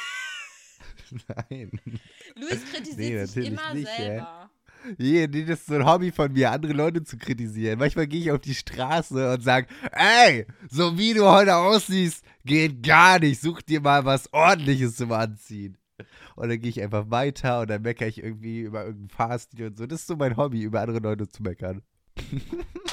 Nein. 1.28 1.80
Luis 2.36 2.66
kritisiert 2.72 2.98
Nee, 2.98 3.26
sich 3.26 3.48
immer 3.48 3.74
nicht, 3.76 3.88
selber. 3.88 4.50
Je, 4.52 4.57
nee, 4.98 5.28
das 5.28 5.60
ist 5.60 5.66
so 5.68 5.76
ein 5.76 5.86
Hobby 5.86 6.12
von 6.12 6.32
mir, 6.32 6.52
andere 6.52 6.74
Leute 6.74 7.04
zu 7.04 7.18
kritisieren. 7.18 7.80
Manchmal 7.80 8.08
gehe 8.08 8.22
ich 8.22 8.32
auf 8.32 8.40
die 8.40 8.56
Straße 8.56 9.34
und 9.34 9.44
sage, 9.44 9.68
ey, 9.92 10.46
so 10.70 10.98
wie 10.98 11.14
du 11.14 11.26
heute 11.26 11.56
aussiehst, 11.56 12.24
geht 12.46 12.84
gar 12.84 13.20
nicht. 13.20 13.42
Such 13.42 13.62
dir 13.62 13.82
mal 13.82 14.06
was 14.06 14.32
Ordentliches 14.34 14.96
zum 14.96 15.12
Anziehen. 15.12 15.78
Und 16.36 16.50
dann 16.50 16.60
gehe 16.60 16.70
ich 16.70 16.82
einfach 16.82 17.10
weiter 17.10 17.62
und 17.62 17.70
dann 17.70 17.82
meckere 17.82 18.08
ich 18.08 18.22
irgendwie 18.22 18.62
über 18.62 18.86
irgendeinen 18.86 19.10
Fahrstil 19.10 19.68
und 19.68 19.78
so. 19.78 19.88
Das 19.88 20.02
ist 20.02 20.08
so 20.08 20.16
mein 20.16 20.38
Hobby, 20.38 20.62
über 20.62 20.82
andere 20.82 21.00
Leute 21.00 21.28
zu 21.28 21.42
meckern. 21.42 21.82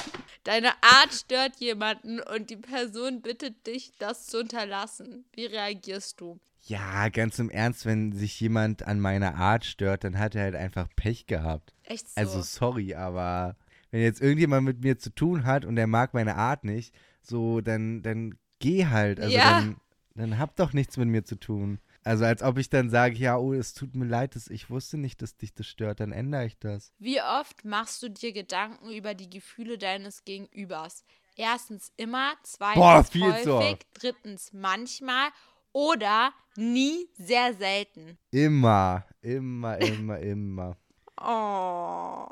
Deine 0.45 0.69
Art 0.81 1.11
stört 1.11 1.55
jemanden 1.59 2.19
und 2.19 2.51
die 2.51 2.55
Person 2.55 3.21
bittet 3.21 3.65
dich, 3.65 3.93
das 3.97 4.27
zu 4.27 4.39
unterlassen. 4.39 5.25
Wie 5.33 5.45
reagierst 5.47 6.21
du? 6.21 6.39
Ja, 6.61 7.09
ganz 7.09 7.39
im 7.39 7.49
Ernst, 7.49 7.85
wenn 7.85 8.11
sich 8.11 8.39
jemand 8.39 8.87
an 8.87 8.99
meiner 8.99 9.35
Art 9.35 9.65
stört, 9.65 10.03
dann 10.03 10.19
hat 10.19 10.35
er 10.35 10.43
halt 10.43 10.55
einfach 10.55 10.87
Pech 10.95 11.25
gehabt. 11.25 11.73
Echt 11.83 12.07
so. 12.09 12.13
Also 12.15 12.41
sorry, 12.41 12.93
aber 12.93 13.55
wenn 13.89 14.01
jetzt 14.01 14.21
irgendjemand 14.21 14.65
mit 14.65 14.83
mir 14.83 14.99
zu 14.99 15.09
tun 15.09 15.45
hat 15.45 15.65
und 15.65 15.75
der 15.77 15.87
mag 15.87 16.13
meine 16.13 16.35
Art 16.35 16.63
nicht, 16.63 16.93
so, 17.23 17.61
dann, 17.61 18.03
dann 18.03 18.37
geh 18.59 18.85
halt. 18.85 19.19
Also 19.19 19.35
Ja. 19.35 19.51
dann, 19.51 19.77
dann 20.13 20.37
hab 20.37 20.55
doch 20.57 20.73
nichts 20.73 20.95
mit 20.97 21.07
mir 21.07 21.23
zu 21.23 21.37
tun. 21.37 21.79
Also 22.05 22.23
als 22.23 22.43
ob 22.43 22.59
ich 22.59 22.69
dann 22.69 22.91
sage, 22.91 23.15
ja, 23.15 23.35
oh, 23.35 23.51
es 23.51 23.73
tut 23.73 23.95
mir 23.95 24.05
leid, 24.05 24.35
dass 24.35 24.47
ich 24.47 24.69
wusste 24.69 24.95
nicht, 24.95 25.23
dass 25.23 25.37
dich 25.37 25.55
das 25.55 25.65
stört, 25.65 25.99
dann 25.99 26.11
ändere 26.11 26.45
ich 26.45 26.59
das. 26.59 26.93
Wie 26.99 27.19
oft 27.19 27.65
machst 27.65 28.03
du 28.03 28.09
dir 28.09 28.31
Gedanken 28.31 28.91
über 28.91 29.15
die 29.15 29.27
Gefühle 29.27 29.79
deines 29.79 30.23
Gegenübers? 30.23 31.03
Erstens 31.35 31.91
immer, 31.97 32.33
zweitens 32.43 32.75
Boah, 32.75 33.03
viel 33.03 33.35
zu 33.41 33.57
häufig, 33.57 33.73
oft. 33.73 33.87
drittens 33.95 34.53
manchmal 34.53 35.29
oder 35.71 36.31
nie 36.55 37.09
sehr 37.15 37.55
selten. 37.55 38.19
Immer, 38.29 39.05
immer, 39.21 39.77
immer, 39.81 40.19
immer. 40.19 40.77
Oh. 41.17 42.27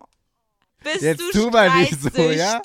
Bist 0.83 1.01
Jetzt 1.01 1.21
du 1.21 1.45
tu 1.45 1.49
mal 1.51 1.79
nicht 1.79 1.99
so, 2.01 2.31
ja? 2.31 2.61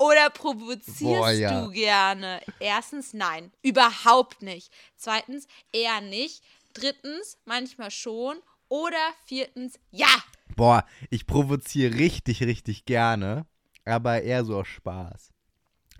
Oder 0.00 0.30
provozierst 0.30 1.00
Boah, 1.00 1.30
ja. 1.30 1.60
du 1.60 1.70
gerne? 1.72 2.40
Erstens, 2.58 3.12
nein, 3.12 3.52
überhaupt 3.60 4.40
nicht. 4.40 4.72
Zweitens, 4.96 5.46
eher 5.72 6.00
nicht. 6.00 6.42
Drittens, 6.72 7.36
manchmal 7.44 7.90
schon. 7.90 8.38
Oder 8.70 9.12
viertens, 9.26 9.78
ja. 9.90 10.08
Boah, 10.56 10.86
ich 11.10 11.26
provoziere 11.26 11.98
richtig, 11.98 12.42
richtig 12.42 12.86
gerne, 12.86 13.44
aber 13.84 14.22
eher 14.22 14.46
so 14.46 14.60
aus 14.60 14.68
Spaß. 14.68 15.34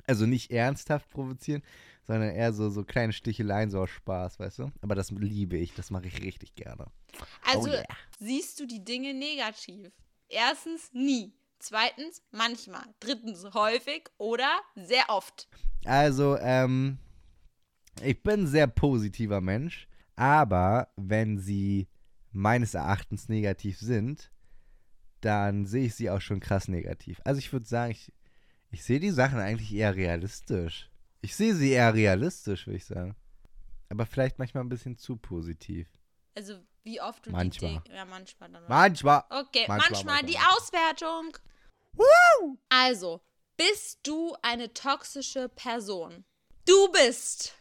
Also 0.07 0.25
nicht 0.25 0.51
ernsthaft 0.51 1.11
provozieren, 1.11 1.63
sondern 2.07 2.31
eher 2.31 2.55
so, 2.55 2.71
so 2.71 2.85
kleine 2.85 3.13
Sticheleien, 3.13 3.71
so 3.71 3.83
aus 3.83 3.91
Spaß, 3.91 4.39
weißt 4.39 4.61
du? 4.61 4.73
Aber 4.81 4.95
das 4.95 5.11
liebe 5.11 5.59
ich, 5.59 5.75
das 5.75 5.91
mache 5.91 6.07
ich 6.07 6.23
richtig 6.23 6.55
gerne. 6.55 6.87
Also 7.45 7.69
Oh 7.69 7.73
yeah. 7.73 7.85
siehst 8.19 8.61
du 8.61 8.67
die 8.67 8.83
Dinge 8.83 9.13
negativ. 9.13 9.93
Erstens, 10.29 10.91
nie. 10.95 11.35
Zweitens, 11.61 12.23
manchmal. 12.33 12.85
Drittens, 13.01 13.45
häufig 13.55 14.09
oder 14.19 14.61
sehr 14.75 15.05
oft. 15.09 15.49
Also, 15.85 16.37
ähm, 16.39 16.99
ich 18.03 18.23
bin 18.23 18.41
ein 18.41 18.47
sehr 18.47 18.67
positiver 18.67 19.41
Mensch, 19.41 19.87
aber 20.17 20.89
wenn 20.97 21.39
sie 21.39 21.89
meines 22.33 22.75
Erachtens 22.75 23.29
negativ 23.29 23.79
sind, 23.79 24.31
dann 25.21 25.67
sehe 25.67 25.87
ich 25.87 25.95
sie 25.95 26.11
auch 26.11 26.21
schon 26.21 26.41
krass 26.41 26.69
negativ. 26.69 27.21
Also 27.25 27.39
ich 27.39 27.53
würde 27.53 27.67
sagen, 27.67 27.93
ich, 27.93 28.13
ich 28.71 28.83
sehe 28.83 29.01
die 29.01 29.11
Sachen 29.11 29.39
eigentlich 29.39 29.73
eher 29.75 29.95
realistisch. 29.95 30.91
Ich 31.21 31.37
sehe 31.37 31.55
sie 31.55 31.73
eher 31.73 31.93
realistisch, 31.93 32.67
würde 32.67 32.79
ich 32.79 32.87
sagen. 32.87 33.15
Aber 33.91 34.07
vielleicht 34.07 34.39
manchmal 34.39 34.65
ein 34.65 34.69
bisschen 34.69 34.97
zu 34.97 35.17
positiv. 35.17 35.89
Also 36.35 36.61
wie 36.85 37.01
oft 37.01 37.27
du 37.27 37.31
Manchmal. 37.31 37.73
die 37.73 37.81
Dinge. 37.85 37.97
Ja, 37.97 38.05
manchmal 38.05 38.51
dann. 38.51 38.65
Manchmal. 38.69 39.25
Okay, 39.29 39.65
Manchmal, 39.69 39.91
manchmal, 39.91 40.23
die 40.23 40.35
manchmal. 40.35 40.55
Auswertung. 41.97 42.59
Also, 42.69 43.21
bist 43.57 44.01
du 44.05 44.37
eine 44.43 44.73
toxische 44.73 45.49
Person? 45.49 46.25
Du 46.67 46.89
bist 46.93 47.55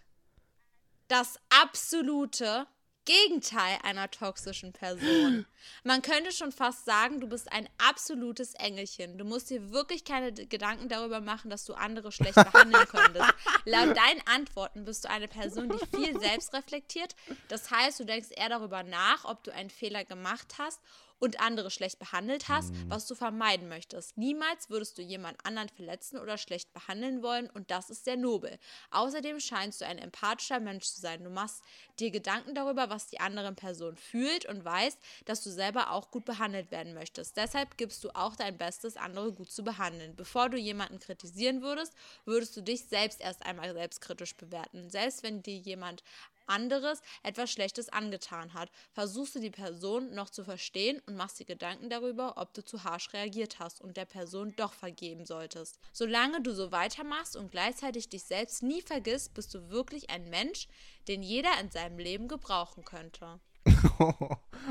das 1.08 1.40
absolute 1.50 2.68
Gegenteil 3.06 3.80
einer 3.84 4.12
toxischen 4.12 4.72
Person. 4.72 5.48
Man 5.84 6.04
könnte 6.04 6.32
schon 6.32 6.52
fast 6.52 6.86
sagen, 6.86 7.20
du 7.20 7.28
bist 7.28 7.52
ein 7.52 7.68
absolutes 7.80 8.54
Engelchen. 8.54 9.18
Du 9.18 9.26
musst 9.26 9.50
dir 9.50 9.72
wirklich 9.72 10.04
keine 10.04 10.32
Gedanken 10.32 10.90
darüber 10.90 11.20
machen, 11.20 11.50
dass 11.50 11.66
du 11.66 11.74
andere 11.74 12.12
schlecht 12.12 12.36
behandeln 12.52 12.88
könntest. 12.88 13.34
Laut 13.66 13.98
deinen 13.98 14.22
Antworten 14.28 14.86
bist 14.86 15.06
du 15.06 15.10
eine 15.10 15.28
Person, 15.28 15.70
die 15.70 15.98
viel 15.98 16.20
selbst 16.20 16.54
reflektiert. 16.54 17.16
Das 17.48 17.72
heißt, 17.72 18.00
du 18.00 18.06
denkst 18.06 18.30
eher 18.30 18.50
darüber 18.50 18.84
nach, 18.84 19.26
ob 19.26 19.44
du 19.44 19.52
einen 19.52 19.72
Fehler 19.72 20.06
gemacht 20.06 20.56
hast 20.60 20.80
und 21.20 21.40
andere 21.40 21.70
schlecht 21.70 22.00
behandelt 22.00 22.50
hast, 22.50 22.74
was 22.88 23.08
du 23.08 23.16
vermeiden 23.16 23.68
möchtest. 23.70 24.18
Niemals 24.18 24.70
würdest 24.70 24.98
du 24.98 25.02
jemand 25.02 25.38
anderen 25.46 25.70
verletzen 25.70 26.18
oder 26.18 26.38
schlecht 26.38 26.74
behandeln 26.74 27.22
wollen 27.22 27.50
und 27.50 27.72
das 27.72 27.90
ist 27.90 28.06
sehr 28.06 28.18
nobel. 28.18 28.58
Außerdem 28.92 29.40
scheinst 29.40 29.82
du 29.82 29.86
ein 29.86 29.98
empathischer 29.98 30.60
Mensch 30.60 30.86
zu 30.86 31.02
sein. 31.02 31.24
Du 31.24 31.30
machst 31.30 31.64
dir 32.00 32.12
Gedanken 32.12 32.56
darüber, 32.56 32.90
was 32.90 33.08
die 33.08 33.20
andere 33.20 33.54
Person 33.54 33.96
fühlt 33.98 34.46
und 34.46 34.64
weißt, 34.64 34.98
dass 35.26 35.44
du 35.44 35.50
selber 35.50 35.92
auch 35.92 36.12
gut 36.12 36.26
behandelt 36.26 36.72
werden 36.72 36.94
möchtest. 36.94 37.38
Deshalb 37.38 37.78
gibst 37.78 38.04
du 38.04 38.10
auch 38.16 38.36
dein 38.36 38.58
Bestes, 38.58 38.98
andere 38.98 39.32
gut 39.34 39.52
zu 39.52 39.64
behandeln. 39.64 40.16
Bevor 40.16 40.50
du 40.50 40.58
jemanden 40.58 41.00
kritisieren 41.00 41.62
würdest, 41.62 41.94
würdest 42.26 42.56
du 42.56 42.62
dich 42.62 42.86
selbst 42.86 43.22
erst 43.22 43.46
einmal 43.46 43.74
selbstkritisch 43.74 44.36
bewerten. 44.36 44.90
Selbst 44.90 45.24
wenn 45.24 45.44
dir 45.44 45.58
jemand 45.58 46.04
anderes 46.50 47.02
etwas 47.24 47.52
Schlechtes 47.52 47.90
angetan 47.90 48.54
hat, 48.54 48.70
versuchst 48.92 49.36
du 49.36 49.40
die 49.40 49.50
Person 49.50 50.14
noch 50.14 50.30
zu 50.30 50.44
verstehen 50.44 51.02
und 51.06 51.16
machst 51.16 51.40
dir 51.40 51.46
Gedanken 51.46 51.90
darüber, 51.90 52.34
ob 52.38 52.54
du 52.54 52.64
zu 52.64 52.84
harsch 52.84 53.14
reagiert 53.14 53.60
hast 53.60 53.82
und 53.82 53.98
der 53.98 54.06
Person 54.06 54.54
doch 54.58 54.74
vergeben 54.74 55.26
solltest. 55.26 55.80
Solange 55.94 56.42
du 56.42 56.54
so 56.54 56.72
weitermachst 56.72 57.36
und 57.36 57.52
gleichzeitig 57.52 58.10
dich 58.10 58.24
selbst 58.24 58.64
nie 58.64 58.82
vergisst, 58.82 59.34
bist 59.34 59.54
du 59.54 59.70
wirklich 59.70 60.10
ein 60.10 60.30
Mensch, 60.30 60.68
den 61.08 61.24
jeder 61.24 61.60
in 61.62 61.72
seinem 61.72 62.00
Leben 62.00 62.28
gebrauchen 62.28 62.84
könnte. 62.84 63.40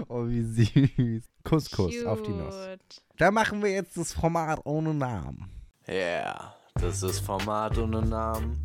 oh, 0.08 0.26
wie 0.26 0.42
süß. 0.42 1.24
Kuss, 1.44 1.70
Kuss 1.70 2.04
auf 2.04 2.22
die 2.22 2.30
Nuss. 2.30 2.54
Cute. 2.54 3.02
Da 3.16 3.30
machen 3.30 3.62
wir 3.62 3.70
jetzt 3.70 3.96
das 3.96 4.12
Format 4.12 4.60
ohne 4.64 4.94
Namen. 4.94 5.50
Yeah, 5.88 6.54
das 6.74 7.02
ist 7.02 7.20
Format 7.20 7.78
ohne 7.78 8.02
Namen. 8.02 8.62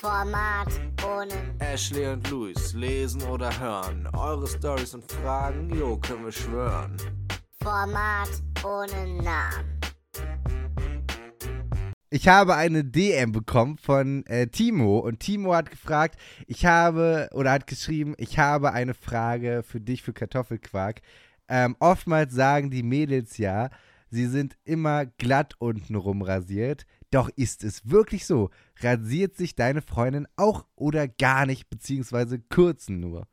Format 0.00 0.68
ohne 1.04 1.34
Ashley 1.58 2.06
und 2.06 2.30
Luis 2.30 2.72
lesen 2.72 3.20
oder 3.22 3.50
hören. 3.58 4.08
Eure 4.16 4.46
Stories 4.46 4.94
und 4.94 5.10
Fragen, 5.10 5.74
jo, 5.74 5.96
können 5.96 6.24
wir 6.24 6.30
schwören. 6.30 6.96
Format 7.60 8.28
ohne 8.64 9.20
Namen. 9.20 9.80
Ich 12.10 12.28
habe 12.28 12.54
eine 12.54 12.84
DM 12.84 13.32
bekommen 13.32 13.76
von 13.76 14.24
äh, 14.26 14.46
Timo 14.46 15.00
und 15.00 15.18
Timo 15.18 15.52
hat 15.52 15.72
gefragt, 15.72 16.16
ich 16.46 16.64
habe 16.64 17.28
oder 17.32 17.50
hat 17.50 17.66
geschrieben, 17.66 18.14
ich 18.18 18.38
habe 18.38 18.72
eine 18.72 18.94
Frage 18.94 19.64
für 19.66 19.80
dich 19.80 20.04
für 20.04 20.12
Kartoffelquark. 20.12 21.02
Ähm, 21.48 21.74
oftmals 21.80 22.32
sagen 22.32 22.70
die 22.70 22.84
Mädels 22.84 23.36
ja, 23.36 23.70
sie 24.10 24.26
sind 24.26 24.56
immer 24.64 25.06
glatt 25.06 25.56
untenrum 25.58 26.22
rasiert. 26.22 26.86
Doch 27.10 27.30
ist 27.36 27.64
es 27.64 27.88
wirklich 27.88 28.26
so? 28.26 28.50
Rasiert 28.80 29.36
sich 29.36 29.54
deine 29.54 29.80
Freundin 29.82 30.28
auch 30.36 30.66
oder 30.76 31.08
gar 31.08 31.46
nicht, 31.46 31.70
beziehungsweise 31.70 32.38
kürzen 32.38 33.00
nur? 33.00 33.26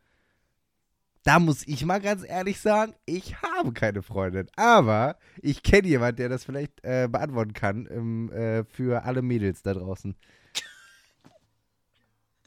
Da 1.23 1.39
muss 1.39 1.67
ich 1.67 1.83
mal 1.85 1.99
ganz 1.99 2.23
ehrlich 2.23 2.59
sagen, 2.61 2.93
ich 3.05 3.41
habe 3.41 3.73
keine 3.73 4.03
Freundin. 4.03 4.47
Aber 4.55 5.17
ich 5.41 5.63
kenne 5.63 5.88
jemanden, 5.88 6.17
der 6.17 6.29
das 6.29 6.45
vielleicht 6.45 6.83
äh, 6.83 7.07
beantworten 7.11 7.53
kann 7.53 7.88
ähm, 7.89 8.31
äh, 8.31 8.63
für 8.65 9.03
alle 9.03 9.21
Mädels 9.23 9.61
da 9.63 9.73
draußen. 9.73 10.15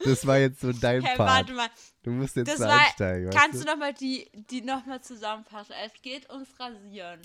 Das 0.05 0.25
war 0.25 0.37
jetzt 0.37 0.61
so 0.61 0.71
dein 0.71 1.01
Hey, 1.03 1.17
Part. 1.17 1.29
warte 1.29 1.53
mal. 1.53 1.67
Du 2.03 2.11
musst 2.11 2.37
jetzt 2.37 2.47
Das 2.47 2.57
so 2.59 2.63
war, 2.63 2.79
einsteigen. 2.79 3.29
kannst 3.31 3.59
du? 3.59 3.65
du 3.65 3.71
nochmal 3.71 3.93
die, 3.93 4.29
die 4.49 4.61
nochmal 4.61 5.01
zusammenfassen? 5.01 5.75
Es 5.85 5.91
geht 6.01 6.29
ums 6.29 6.57
Rasieren. 6.57 7.19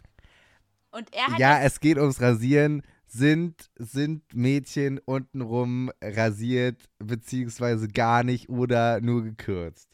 Und 0.91 1.13
er 1.15 1.27
hat 1.29 1.39
Ja, 1.39 1.61
es 1.61 1.79
geht 1.79 1.99
ums 1.99 2.21
Rasieren. 2.21 2.83
Sind, 3.07 3.71
sind 3.77 4.35
Mädchen 4.35 4.99
untenrum 4.99 5.91
rasiert, 6.03 6.89
beziehungsweise 6.99 7.89
gar 7.89 8.25
nicht 8.25 8.49
oder 8.49 9.01
nur 9.01 9.23
gekürzt? 9.23 9.89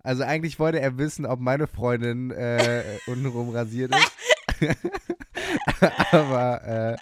Also 0.00 0.22
eigentlich 0.22 0.58
wollte 0.58 0.80
er 0.80 0.98
wissen, 0.98 1.26
ob 1.26 1.40
meine 1.40 1.66
Freundin 1.66 2.30
äh, 2.30 2.82
untenrum 3.06 3.50
rasiert 3.50 3.94
ist. 3.94 4.12
aber 6.12 6.96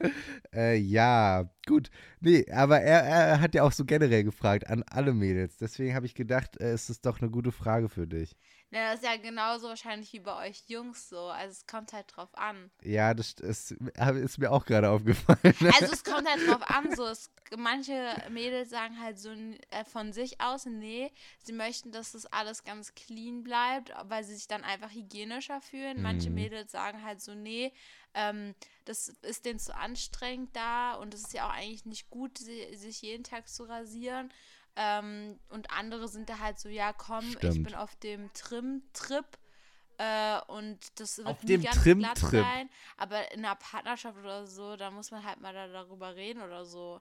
äh, 0.00 0.08
äh, 0.54 0.76
ja, 0.76 1.50
gut. 1.66 1.90
Nee, 2.20 2.44
aber 2.50 2.80
er, 2.80 3.02
er 3.02 3.40
hat 3.40 3.54
ja 3.54 3.62
auch 3.62 3.72
so 3.72 3.84
generell 3.84 4.24
gefragt 4.24 4.68
an 4.68 4.84
alle 4.88 5.14
Mädels. 5.14 5.56
Deswegen 5.56 5.94
habe 5.94 6.06
ich 6.06 6.14
gedacht, 6.14 6.60
äh, 6.60 6.72
es 6.72 6.90
ist 6.90 7.06
doch 7.06 7.20
eine 7.20 7.30
gute 7.30 7.52
Frage 7.52 7.88
für 7.88 8.06
dich. 8.06 8.36
Ja, 8.72 8.90
das 8.90 9.00
ist 9.02 9.06
ja 9.06 9.16
genauso 9.18 9.68
wahrscheinlich 9.68 10.12
wie 10.14 10.20
bei 10.20 10.48
euch 10.48 10.64
Jungs 10.66 11.08
so. 11.08 11.18
Also 11.28 11.52
es 11.52 11.66
kommt 11.66 11.92
halt 11.92 12.06
drauf 12.16 12.34
an. 12.36 12.70
Ja, 12.82 13.14
das 13.14 13.34
ist, 13.34 13.72
ist 13.72 14.38
mir 14.38 14.50
auch 14.50 14.64
gerade 14.64 14.88
aufgefallen. 14.90 15.54
Also 15.78 15.92
es 15.92 16.02
kommt 16.04 16.28
halt 16.28 16.44
drauf 16.46 16.62
an, 16.62 16.90
so 16.90 17.06
es, 17.06 17.30
manche 17.56 18.16
Mädels 18.30 18.70
sagen 18.70 19.00
halt 19.00 19.18
so 19.18 19.30
äh, 19.30 19.84
von 19.84 20.12
sich 20.12 20.40
aus, 20.40 20.66
nee, 20.66 21.12
sie 21.38 21.52
möchten, 21.52 21.92
dass 21.92 22.12
das 22.12 22.26
alles 22.26 22.64
ganz 22.64 22.94
clean 22.94 23.42
bleibt, 23.42 23.92
weil 24.04 24.24
sie 24.24 24.34
sich 24.34 24.48
dann 24.48 24.64
einfach 24.64 24.90
hygienischer 24.90 25.60
fühlen. 25.60 26.02
Manche 26.02 26.30
Mhm. 26.30 26.34
Mädels 26.34 26.72
sagen 26.72 27.02
halt 27.04 27.20
so, 27.20 27.34
nee, 27.34 27.72
ähm, 28.14 28.54
das 28.84 29.08
ist 29.22 29.44
denen 29.44 29.58
zu 29.60 29.74
anstrengend 29.76 30.56
da 30.56 30.94
und 30.94 31.14
es 31.14 31.20
ist 31.22 31.34
ja 31.34 31.46
auch 31.46 31.52
eigentlich 31.54 31.84
nicht 31.86 32.10
gut, 32.10 32.38
si- 32.38 32.74
sich 32.76 33.02
jeden 33.02 33.24
Tag 33.24 33.48
zu 33.48 33.64
rasieren. 33.64 34.32
Ähm, 34.76 35.38
und 35.50 35.70
andere 35.70 36.08
sind 36.08 36.28
da 36.28 36.38
halt 36.38 36.58
so, 36.58 36.68
ja 36.68 36.92
komm, 36.92 37.24
ich 37.26 37.36
Stimmt. 37.36 37.64
bin 37.64 37.74
auf 37.74 37.94
dem 37.96 38.32
Trim-Trip. 38.32 39.26
Äh, 39.98 40.40
und 40.46 40.78
das 40.98 41.18
wird 41.18 41.28
Auf 41.28 41.40
dem 41.42 41.62
ganz 41.62 41.82
glatt 41.82 41.84
Trim-Trip. 42.18 42.40
sein. 42.42 42.70
Aber 42.96 43.30
in 43.32 43.44
einer 43.44 43.54
Partnerschaft 43.56 44.16
oder 44.18 44.46
so, 44.46 44.76
da 44.76 44.90
muss 44.90 45.10
man 45.10 45.24
halt 45.24 45.40
mal 45.40 45.52
da, 45.52 45.68
darüber 45.68 46.16
reden 46.16 46.42
oder 46.42 46.64
so. 46.64 47.00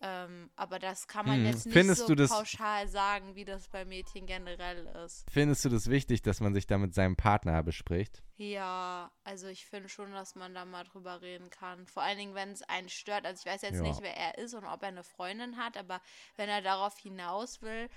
Ähm, 0.00 0.48
aber 0.54 0.78
das 0.78 1.08
kann 1.08 1.26
man 1.26 1.38
Hm. 1.38 1.46
jetzt 1.46 1.66
nicht 1.66 1.74
Findest 1.74 2.02
so 2.02 2.06
du 2.08 2.14
das- 2.14 2.30
pauschal 2.30 2.86
sagen, 2.86 3.34
wie 3.34 3.44
das 3.44 3.66
bei 3.68 3.84
Mädchen 3.84 4.26
generell 4.26 4.86
ist. 5.04 5.26
Findest 5.30 5.64
du 5.64 5.68
das 5.70 5.90
wichtig, 5.90 6.22
dass 6.22 6.38
man 6.40 6.54
sich 6.54 6.66
da 6.68 6.78
mit 6.78 6.94
seinem 6.94 7.16
Partner 7.16 7.62
bespricht? 7.64 8.22
Ja, 8.36 9.10
also 9.24 9.48
ich 9.48 9.66
finde 9.66 9.88
schon, 9.88 10.12
dass 10.12 10.36
man 10.36 10.54
da 10.54 10.64
mal 10.64 10.84
drüber 10.84 11.20
reden 11.20 11.50
kann. 11.50 11.86
Vor 11.88 12.04
allen 12.04 12.18
Dingen, 12.18 12.34
wenn 12.36 12.52
es 12.52 12.62
einen 12.62 12.88
stört. 12.88 13.26
Also 13.26 13.42
ich 13.44 13.52
weiß 13.52 13.62
jetzt 13.62 13.74
Ja. 13.76 13.82
nicht, 13.82 14.00
wer 14.00 14.16
er 14.16 14.38
ist 14.38 14.54
und 14.54 14.64
ob 14.66 14.82
er 14.82 14.88
eine 14.88 15.02
Freundin 15.02 15.56
hat, 15.56 15.76
aber 15.76 16.00
wenn 16.36 16.48
er 16.48 16.62
darauf 16.62 16.96
hinaus 16.98 17.60
will, 17.62 17.88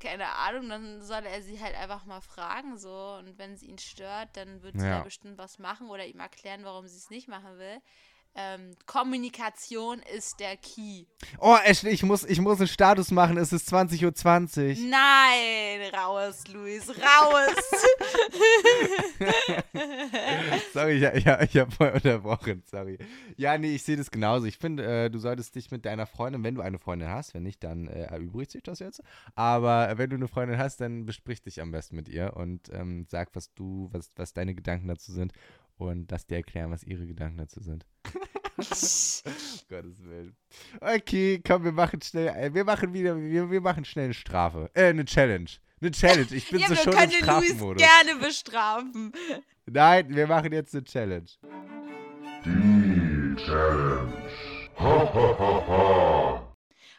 keine 0.00 0.28
Ahnung, 0.28 0.68
dann 0.68 1.02
soll 1.02 1.24
er 1.26 1.42
sie 1.42 1.60
halt 1.60 1.74
einfach 1.74 2.04
mal 2.04 2.20
fragen 2.20 2.76
so. 2.76 3.16
Und 3.18 3.38
wenn 3.38 3.54
es 3.54 3.62
ihn 3.62 3.78
stört, 3.78 4.28
dann 4.36 4.62
wird 4.62 4.78
sie 4.78 4.86
Ja. 4.86 4.98
da 4.98 5.02
bestimmt 5.02 5.38
was 5.38 5.58
machen 5.58 5.88
oder 5.88 6.06
ihm 6.06 6.20
erklären, 6.20 6.62
warum 6.62 6.86
sie 6.86 6.96
es 6.98 7.10
nicht 7.10 7.26
machen 7.26 7.58
will. 7.58 7.80
Ähm, 8.34 8.74
Kommunikation 8.86 10.00
ist 10.16 10.38
der 10.38 10.56
Key. 10.56 11.06
Oh, 11.40 11.56
Ashley, 11.64 11.90
ich 11.90 12.04
muss, 12.04 12.22
ich 12.24 12.40
muss 12.40 12.60
einen 12.60 12.68
Status 12.68 13.10
machen. 13.10 13.36
Es 13.36 13.52
ist 13.52 13.68
20.20 13.72 14.04
Uhr. 14.04 14.12
Nein, 14.88 15.80
raus, 15.92 16.44
Luis, 16.46 16.88
raus. 16.88 17.56
Sorry, 20.72 21.04
ich, 21.04 21.14
ich, 21.14 21.26
ich 21.26 21.56
habe 21.56 21.72
voll 21.72 21.90
unterbrochen. 21.90 22.62
Sorry. 22.70 22.98
Ja, 23.36 23.58
nee, 23.58 23.74
ich 23.74 23.82
sehe 23.82 23.96
das 23.96 24.08
genauso. 24.10 24.46
Ich 24.46 24.58
finde, 24.58 24.84
äh, 24.84 25.10
du 25.10 25.18
solltest 25.18 25.56
dich 25.56 25.72
mit 25.72 25.84
deiner 25.84 26.06
Freundin, 26.06 26.44
wenn 26.44 26.54
du 26.54 26.60
eine 26.60 26.78
Freundin 26.78 27.08
hast, 27.08 27.34
wenn 27.34 27.42
nicht, 27.42 27.64
dann 27.64 27.88
äh, 27.88 28.04
erübrigt 28.04 28.52
sich 28.52 28.62
das 28.62 28.78
jetzt. 28.78 29.02
Aber 29.34 29.98
wenn 29.98 30.10
du 30.10 30.16
eine 30.16 30.28
Freundin 30.28 30.58
hast, 30.58 30.80
dann 30.80 31.06
besprich 31.06 31.42
dich 31.42 31.60
am 31.60 31.72
besten 31.72 31.96
mit 31.96 32.08
ihr 32.08 32.36
und 32.36 32.72
ähm, 32.72 33.04
sag, 33.08 33.34
was 33.34 33.52
du, 33.54 33.88
was, 33.92 34.12
was 34.14 34.32
deine 34.32 34.54
Gedanken 34.54 34.86
dazu 34.86 35.10
sind 35.10 35.32
und 35.78 36.10
lass 36.10 36.26
dir 36.26 36.36
erklären, 36.36 36.70
was 36.70 36.82
ihre 36.84 37.06
Gedanken 37.06 37.38
dazu 37.38 37.60
sind. 37.60 37.86
Gottes 38.58 40.02
Willen. 40.04 40.36
Okay, 40.80 41.40
komm, 41.46 41.64
wir 41.64 41.72
machen 41.72 42.02
schnell, 42.02 42.28
äh, 42.28 42.52
wir 42.52 42.64
machen 42.64 42.92
wieder, 42.92 43.16
wir, 43.16 43.50
wir 43.50 43.60
machen 43.60 43.84
schnell 43.84 44.06
eine 44.06 44.14
Strafe. 44.14 44.70
Äh, 44.74 44.88
eine 44.88 45.04
Challenge. 45.04 45.50
Eine 45.80 45.90
Challenge. 45.92 46.26
Ich 46.32 46.50
bin 46.50 46.60
ja, 46.60 46.66
so 46.66 46.74
wir 46.74 46.82
schon 46.82 46.92
im 46.92 46.98
können 46.98 47.12
den 47.12 47.26
Luis 47.26 47.76
gerne 47.76 48.16
bestrafen. 48.20 49.12
Nein, 49.66 50.14
wir 50.14 50.26
machen 50.26 50.52
jetzt 50.52 50.74
eine 50.74 50.84
Challenge. 50.84 51.28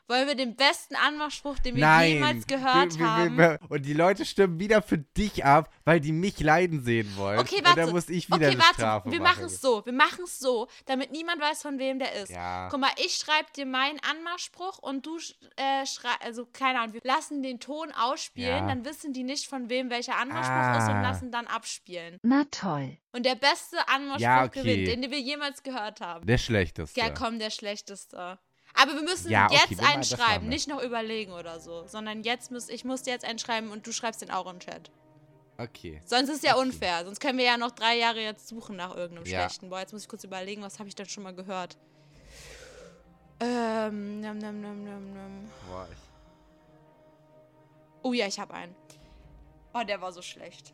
Wollen 0.09 0.27
wir 0.27 0.33
den 0.35 0.55
besten 0.55 0.95
Anmachspruch, 0.95 1.59
den 1.59 1.75
wir 1.75 1.85
Nein. 1.85 2.13
jemals 2.13 2.47
gehört 2.47 2.93
wir, 2.93 2.99
wir, 2.99 3.11
haben? 3.11 3.37
Wir, 3.37 3.59
und 3.69 3.85
die 3.85 3.93
Leute 3.93 4.25
stimmen 4.25 4.59
wieder 4.59 4.81
für 4.81 4.97
dich 4.97 5.45
ab, 5.45 5.71
weil 5.85 5.99
die 5.99 6.11
mich 6.11 6.39
leiden 6.39 6.83
sehen 6.83 7.15
wollen. 7.15 7.37
Okay, 7.39 7.57
Und 7.59 7.65
warte. 7.65 7.81
dann 7.81 7.89
muss 7.91 8.09
ich 8.09 8.25
wieder 8.27 8.37
okay, 8.37 8.45
eine 8.47 8.57
warte. 8.57 8.73
Strafe 8.73 9.11
wir 9.11 9.21
machen. 9.21 9.45
es 9.45 9.61
so. 9.61 9.85
Wir 9.85 9.93
machen 9.93 10.23
es 10.23 10.39
so, 10.39 10.67
damit 10.87 11.11
niemand 11.11 11.39
weiß, 11.39 11.61
von 11.61 11.77
wem 11.77 11.99
der 11.99 12.11
ist. 12.15 12.31
Ja. 12.31 12.69
Guck 12.71 12.79
mal, 12.79 12.89
ich 12.97 13.13
schreibe 13.17 13.51
dir 13.55 13.67
meinen 13.67 13.99
Anmachspruch 13.99 14.79
und 14.79 15.05
du 15.05 15.17
äh, 15.57 15.85
schreibst, 15.85 16.23
also 16.25 16.47
keine 16.51 16.79
Ahnung, 16.79 16.93
wir 16.95 17.01
lassen 17.03 17.43
den 17.43 17.59
Ton 17.59 17.91
ausspielen, 17.91 18.49
Ja. 18.63 18.67
dann 18.67 18.85
wissen 18.85 19.13
die 19.13 19.23
nicht, 19.23 19.45
von 19.47 19.69
wem 19.69 19.91
welcher 19.91 20.17
Anmachspruch 20.17 20.79
ist 20.81 20.89
und 20.89 20.95
Ah. 20.95 21.01
lassen 21.03 21.31
dann 21.31 21.45
abspielen. 21.45 22.17
Na 22.23 22.45
toll. 22.49 22.97
Und 23.11 23.27
der 23.27 23.35
beste 23.35 23.77
Anmachspruch 23.87 24.21
Ja, 24.21 24.43
okay. 24.45 24.61
gewinnt, 24.63 24.87
den 24.87 25.11
wir 25.11 25.19
jemals 25.19 25.61
gehört 25.61 26.01
haben. 26.01 26.25
Der 26.25 26.39
schlechteste. 26.39 26.99
Ja, 26.99 27.11
komm, 27.11 27.37
der 27.37 27.51
schlechteste. 27.51 28.39
Aber 28.81 28.93
wir 28.95 29.01
müssen 29.01 29.29
Ja, 29.31 29.45
okay, 29.45 29.55
jetzt 29.55 29.69
wir 29.71 29.77
machen- 29.77 29.87
einen 29.93 30.01
das 30.01 30.11
machen 30.11 30.23
schreiben, 30.23 30.43
wir. 30.45 30.49
nicht 30.49 30.67
noch 30.67 30.81
überlegen 30.81 31.33
oder 31.33 31.59
so, 31.59 31.85
sondern 31.87 32.23
jetzt 32.23 32.51
muss 32.51 32.69
ich 32.69 32.85
muss 32.85 33.05
jetzt 33.05 33.25
einen 33.25 33.39
schreiben 33.39 33.71
und 33.71 33.85
du 33.85 33.91
schreibst 33.91 34.21
den 34.21 34.31
auch 34.31 34.45
in 34.47 34.53
den 34.53 34.59
Chat. 34.61 34.91
Okay. 35.57 36.01
Sonst 36.05 36.29
ist 36.29 36.37
es 36.37 36.41
ja 36.43 36.53
Okay. 36.55 36.61
unfair. 36.61 37.03
Sonst 37.03 37.19
können 37.19 37.37
wir 37.37 37.45
ja 37.45 37.57
noch 37.57 37.71
drei 37.71 37.97
Jahre 37.97 38.21
jetzt 38.21 38.47
suchen 38.47 38.77
nach 38.77 38.95
irgendeinem 38.95 39.25
Ja. 39.27 39.41
schlechten. 39.41 39.69
Boah, 39.69 39.79
jetzt 39.81 39.91
muss 39.91 40.03
ich 40.03 40.07
kurz 40.07 40.23
überlegen, 40.23 40.61
was 40.61 40.79
habe 40.79 40.87
ich 40.87 40.95
denn 40.95 41.09
schon 41.09 41.23
mal 41.23 41.33
gehört? 41.35 41.77
Ähm, 43.41 44.21
nam, 44.21 44.37
nam, 44.37 44.61
nam, 44.61 44.83
nam, 44.83 45.13
nam. 45.13 45.49
Boah, 45.69 45.87
ich 45.91 45.97
Oh 48.01 48.13
ja, 48.13 48.27
ich 48.27 48.39
habe 48.39 48.53
einen. 48.53 48.73
Oh, 49.73 49.83
der 49.85 49.99
war 50.01 50.13
so 50.13 50.21
schlecht. 50.21 50.73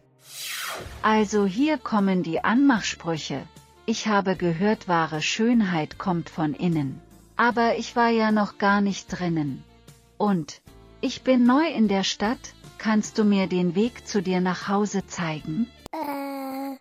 Also 1.02 1.46
hier 1.48 1.78
kommen 1.80 2.22
die 2.22 2.44
Anmachsprüche. 2.44 3.48
Ich 3.88 4.08
habe 4.08 4.36
gehört, 4.36 4.88
wahre 4.88 5.22
Schönheit 5.24 5.98
kommt 5.98 6.30
von 6.30 6.54
innen. 6.54 7.02
Aber 7.38 7.78
ich 7.78 7.96
war 7.96 8.10
ja 8.10 8.32
noch 8.32 8.58
gar 8.58 8.82
nicht 8.82 9.08
drinnen. 9.08 9.64
Und, 10.18 10.62
ich 11.02 11.24
bin 11.24 11.46
neu 11.46 11.68
in 11.68 11.88
der 11.88 12.04
Stadt, 12.04 12.54
kannst 12.78 13.18
du 13.18 13.26
mir 13.26 13.48
den 13.48 13.76
Weg 13.76 14.08
zu 14.08 14.22
dir 14.22 14.40
nach 14.40 14.68
Hause 14.70 15.06
zeigen? 15.06 15.68
Äh, 15.92 16.78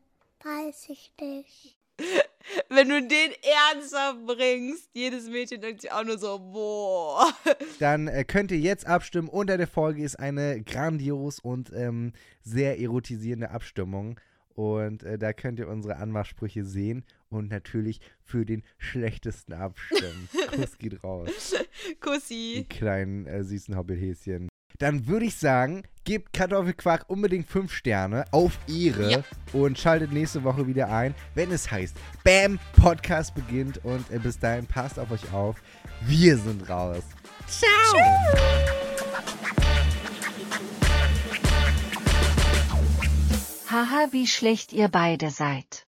weiß 0.46 0.86
ich 0.88 1.12
nicht. 1.20 1.76
Wenn 2.68 2.88
du 2.88 3.00
den 3.00 3.32
ernsthaft 3.72 4.26
bringst, 4.26 4.90
jedes 4.92 5.28
Mädchen 5.28 5.60
denkt 5.60 5.80
sich 5.80 5.92
auch 5.92 6.04
nur 6.04 6.18
so, 6.18 6.38
boah. 6.38 7.32
Dann 7.80 8.06
äh, 8.06 8.24
könnt 8.24 8.50
ihr 8.50 8.58
jetzt 8.58 8.86
abstimmen. 8.86 9.28
Unter 9.28 9.56
der 9.56 9.66
Folge 9.66 10.02
ist 10.02 10.16
eine 10.16 10.62
grandios 10.62 11.38
und 11.38 11.72
ähm, 11.74 12.12
sehr 12.42 12.78
erotisierende 12.78 13.50
Abstimmung. 13.50 14.20
Und 14.54 15.02
äh, 15.02 15.18
da 15.18 15.32
könnt 15.32 15.58
ihr 15.58 15.68
unsere 15.68 15.96
Anmachsprüche 15.96 16.64
sehen 16.64 17.04
und 17.28 17.50
natürlich 17.50 18.00
für 18.22 18.44
den 18.46 18.62
schlechtesten 18.78 19.52
abstimmen. 19.52 20.28
Kuss 20.54 20.78
geht 20.78 21.02
raus, 21.02 21.54
die 21.88 21.94
Kussi. 21.96 22.66
kleinen 22.68 23.26
äh, 23.26 23.42
süßen 23.42 23.76
Hobbithäschen. 23.76 24.48
Dann 24.78 25.06
würde 25.06 25.26
ich 25.26 25.36
sagen, 25.36 25.82
gebt 26.04 26.32
Kartoffelquark 26.32 27.04
unbedingt 27.08 27.46
5 27.48 27.72
Sterne 27.72 28.24
auf 28.32 28.58
Ehre 28.68 29.10
Ja. 29.10 29.24
und 29.52 29.78
schaltet 29.78 30.12
nächste 30.12 30.42
Woche 30.42 30.66
wieder 30.66 30.88
ein, 30.92 31.14
wenn 31.34 31.52
es 31.52 31.70
heißt 31.70 31.96
Bam 32.24 32.58
Podcast 32.76 33.34
beginnt 33.34 33.84
und 33.84 34.08
äh, 34.10 34.18
bis 34.18 34.38
dahin 34.38 34.66
passt 34.66 34.98
auf 34.98 35.10
euch 35.12 35.32
auf. 35.32 35.62
Wir 36.06 36.36
sind 36.36 36.68
raus. 36.68 37.02
Haha, 43.74 44.12
wie 44.12 44.28
schlecht 44.28 44.72
ihr 44.72 44.86
beide 44.86 45.30
seid. 45.30 45.84